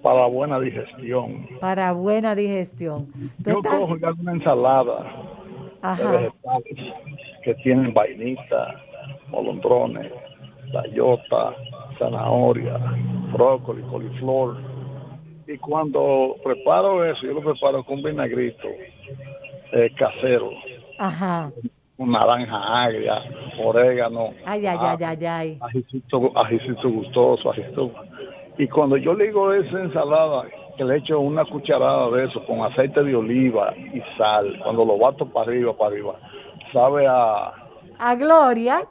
[0.00, 1.48] para buena digestión.
[1.60, 3.06] para buena digestión.
[3.42, 5.04] ¿Tú Yo estás- cojo ya una ensalada
[5.98, 6.78] de vegetales
[7.42, 8.76] que tienen vainita,
[9.28, 10.12] molondrones,
[10.72, 11.56] bayota,
[11.98, 12.78] zanahoria,
[13.32, 14.56] brócoli, coliflor.
[15.48, 18.68] Y cuando preparo eso, yo lo preparo con vinagrito
[19.72, 20.50] eh, casero,
[20.98, 21.50] Ajá.
[22.10, 23.22] Naranja agria,
[23.62, 25.58] orégano, Ay, ay, ay, ay, ay.
[25.60, 27.90] ajicito, ajicito gustoso, ajicito.
[28.58, 30.44] Y cuando yo ligo esa ensalada,
[30.76, 34.98] que le echo una cucharada de eso con aceite de oliva y sal, cuando lo
[34.98, 36.14] bato para arriba, para arriba,
[36.72, 37.52] sabe a,
[37.98, 38.82] A Gloria,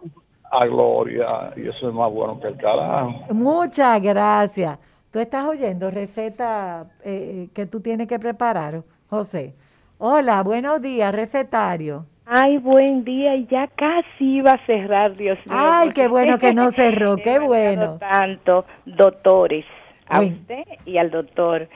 [0.52, 3.14] a gloria y eso es más bueno que el carajo.
[3.34, 4.78] muchas gracias.
[5.12, 9.56] Tú estás oyendo receta eh, que tú tienes que preparar, José.
[9.98, 12.06] Hola, buenos días, recetario.
[12.26, 15.58] Ay, buen día, y ya casi iba a cerrar, Dios mío.
[15.60, 17.98] Ay, qué bueno que no cerró, qué bueno.
[18.00, 19.66] Tanto, doctores,
[20.08, 20.28] a Uy.
[20.28, 21.68] usted y al doctor.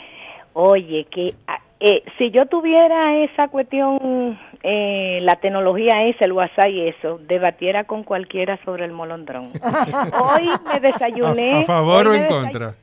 [0.53, 6.69] Oye, que ah, eh, si yo tuviera esa cuestión, eh, la tecnología esa, el WhatsApp
[6.69, 9.51] y eso, debatiera con cualquiera sobre el molondrón.
[10.21, 11.53] Hoy me desayuné.
[11.53, 12.75] ¿A, a favor o en contra?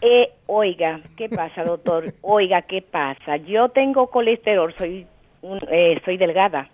[0.00, 2.12] eh, oiga, ¿qué pasa, doctor?
[2.22, 3.38] Oiga, ¿qué pasa?
[3.38, 5.04] Yo tengo colesterol, soy
[5.42, 6.68] un- eh, soy delgada,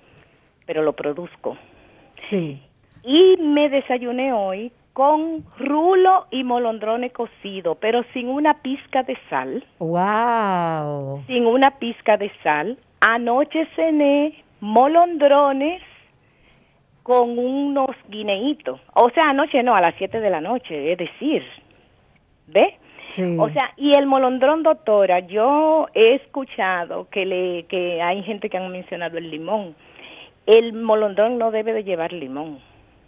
[0.67, 1.57] pero lo produzco.
[2.29, 2.63] Sí.
[3.03, 9.65] Y me desayuné hoy con rulo y molondrones cocido, pero sin una pizca de sal,
[9.81, 11.25] Wow.
[11.27, 12.79] sin una pizca de sal.
[13.01, 15.83] Anoche cené molondrones
[17.03, 18.81] con unos guineitos.
[18.95, 21.43] O sea, anoche no, a las 7 de la noche, es decir,
[22.47, 22.79] ¿ve?
[23.11, 23.37] Sí.
[23.39, 28.57] O sea, y el molondrón, doctora, yo he escuchado que le que hay gente que
[28.57, 29.75] han mencionado el limón.
[30.47, 32.59] El molondrón no debe de llevar limón.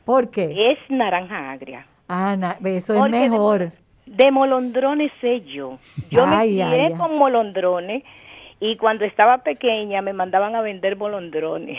[0.04, 0.72] ¿Por qué?
[0.72, 1.86] Es naranja agria.
[2.08, 3.68] Ana, eso es Porque mejor.
[4.06, 5.78] De molondrones sé yo.
[6.10, 8.04] Yo Ay, me crié con molondrones
[8.60, 11.78] y cuando estaba pequeña me mandaban a vender molondrones.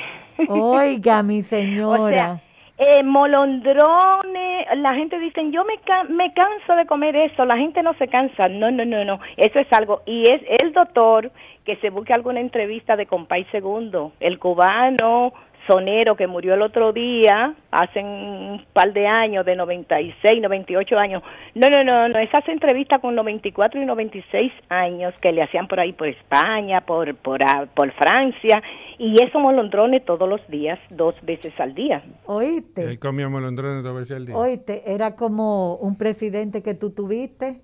[0.49, 2.09] Oiga, mi O señora.
[2.09, 2.41] sea,
[2.79, 7.81] eh, molondrones, la gente dice, yo me, ca- me canso de comer eso, la gente
[7.81, 8.47] no se cansa.
[8.49, 10.01] No, no, no, no, eso es algo.
[10.05, 11.31] Y es el doctor
[11.65, 15.34] que se busque alguna entrevista de Compay Segundo, el cubano
[15.68, 21.23] sonero que murió el otro día, hace un par de años, de 96, 98 años.
[21.53, 25.80] No, no, no, no, esas entrevistas con 94 y 96 años que le hacían por
[25.80, 28.64] ahí por España, por, por, ah, por Francia,
[28.98, 32.03] y esos molondrones todos los días, dos veces al día.
[32.26, 34.38] Oíste, Él comía molondrones dos veces al día.
[34.38, 37.61] oíste, era como un presidente que tú tuviste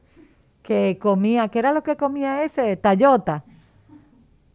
[0.62, 2.78] que comía, ¿qué era lo que comía ese?
[2.78, 3.44] Tayota.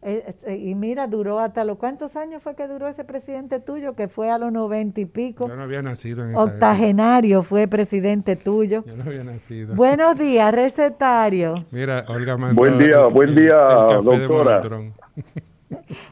[0.01, 3.95] Eh, eh, y mira, duró hasta los cuántos años fue que duró ese presidente tuyo,
[3.95, 5.49] que fue a los noventa y pico.
[5.49, 6.53] Yo no había nacido en esa época.
[6.71, 8.83] Octogenario fue presidente tuyo.
[8.87, 9.75] Yo no había nacido.
[9.75, 11.65] Buenos días, recetario.
[11.71, 13.55] Mira, Olga mandó Buen día, el- buen día,
[14.01, 14.61] doctora.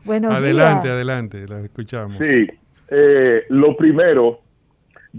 [0.03, 0.95] Buenos adelante, días.
[0.95, 2.17] adelante, la escuchamos.
[2.17, 2.47] Sí,
[2.89, 4.39] eh, lo primero,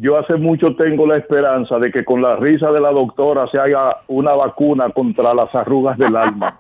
[0.00, 3.58] yo hace mucho tengo la esperanza de que con la risa de la doctora se
[3.58, 6.56] haga una vacuna contra las arrugas del alma.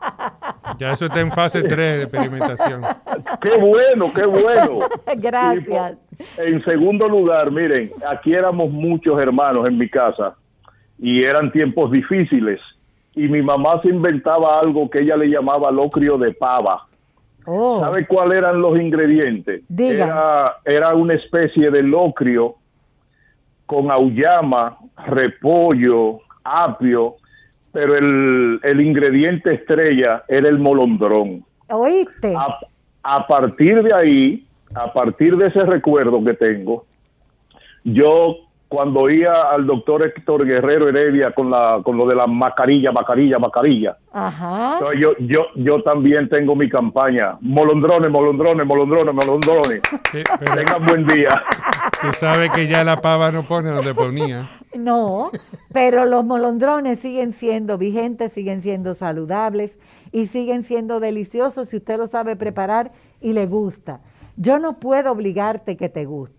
[0.78, 2.82] Ya eso está en fase 3 de experimentación.
[3.40, 4.80] ¡Qué bueno, qué bueno!
[5.16, 5.98] Gracias.
[6.36, 10.34] En segundo lugar, miren, aquí éramos muchos hermanos en mi casa
[10.98, 12.60] y eran tiempos difíciles
[13.14, 16.86] y mi mamá se inventaba algo que ella le llamaba locrio de pava.
[17.46, 17.80] Oh.
[17.80, 19.62] ¿Sabe cuáles eran los ingredientes?
[19.68, 20.04] Diga.
[20.04, 22.56] Era, era una especie de locrio
[23.68, 27.16] con auyama, repollo, apio,
[27.70, 31.44] pero el, el ingrediente estrella era el molondrón.
[31.68, 32.34] ¿Oíste?
[32.34, 32.58] A,
[33.02, 36.86] a partir de ahí, a partir de ese recuerdo que tengo,
[37.84, 38.36] yo
[38.68, 43.38] cuando iba al doctor Héctor Guerrero Heredia con la con lo de la mascarilla, mascarilla,
[43.38, 44.74] mascarilla, Ajá.
[44.74, 47.38] entonces yo, yo, yo también tengo mi campaña.
[47.40, 49.80] Molondrones, molondrones, molondrones, molondrones.
[50.54, 51.42] Tengan buen día.
[52.02, 54.48] Tú sabes que ya la pava no pone donde ponía.
[54.76, 55.30] No,
[55.72, 59.78] pero los molondrones siguen siendo vigentes, siguen siendo saludables
[60.12, 64.00] y siguen siendo deliciosos si usted lo sabe preparar y le gusta.
[64.36, 66.37] Yo no puedo obligarte que te guste.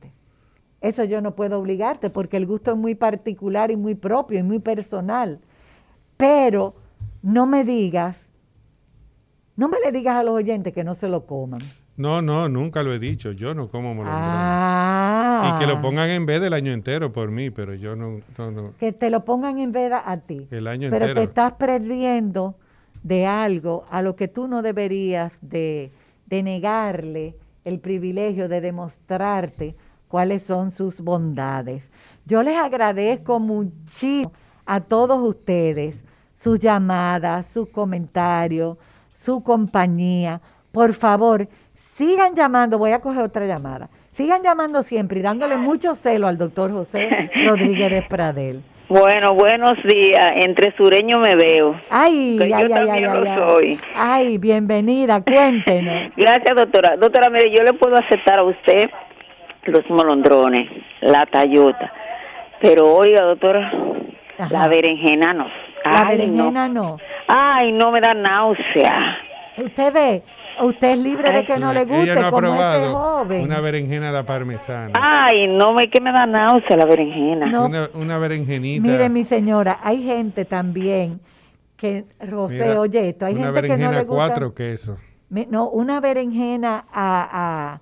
[0.82, 4.44] Eso yo no puedo obligarte porque el gusto es muy particular y muy propio y
[4.44, 5.40] muy personal.
[6.18, 6.76] Pero
[7.22, 8.28] no me digas,
[9.56, 11.60] No me le digas a los oyentes que no se lo coman.
[11.98, 13.34] No, no, nunca lo he dicho.
[13.34, 14.30] Yo no como molondrones.
[14.32, 15.54] Ah.
[15.56, 18.52] Y que lo pongan en vez del año entero por mí, pero yo no, no,
[18.52, 18.74] no.
[18.78, 20.48] Que te lo pongan en veda a ti.
[20.50, 21.16] El año Pero entero.
[21.16, 22.56] te estás perdiendo
[23.04, 25.92] de algo a lo que tú no deberías de,
[26.26, 27.36] de negarle
[27.66, 29.76] el privilegio de demostrarte
[30.10, 31.90] cuáles son sus bondades.
[32.26, 34.34] Yo les agradezco muchísimo
[34.66, 36.04] a todos ustedes
[36.36, 38.78] sus llamadas, sus comentarios,
[39.08, 40.42] su compañía.
[40.72, 41.48] Por favor,
[41.96, 42.78] sigan llamando.
[42.78, 43.90] Voy a coger otra llamada.
[44.14, 48.62] Sigan llamando siempre y dándole mucho celo al doctor José Rodríguez de Pradel.
[48.90, 50.34] Bueno, buenos días.
[50.38, 51.80] Entre sureño me veo.
[51.90, 53.38] Ay, Que ay, yo ay, ay, también ay, lo ay.
[53.50, 53.80] soy.
[53.96, 56.14] Ay, bienvenida, cuéntenos.
[56.18, 56.98] Gracias, doctora.
[56.98, 58.90] Doctora, mire, yo le puedo aceptar a usted
[59.64, 60.70] los molondrones,
[61.02, 61.92] la tallota.
[62.62, 63.72] Pero oiga, doctora,
[64.50, 65.46] la berenjena no.
[65.86, 66.98] La Ay, berenjena no.
[67.28, 69.18] Ay, no me da náusea.
[69.58, 70.24] Usted ve,
[70.62, 73.44] usted es libre de que no le guste, Ella no ha como este joven.
[73.44, 74.92] una berenjena a la parmesana.
[75.02, 77.62] Ay, no me que me da náusea la berenjena.
[77.62, 78.88] Una, una berenjenita.
[78.88, 81.20] Mire, mi señora, hay gente también
[81.78, 84.16] que, José, Mira, oye esto, hay una gente que no berenjena le gusta...
[84.16, 85.00] cuatro quesos.
[85.30, 87.82] No, una berenjena a, a-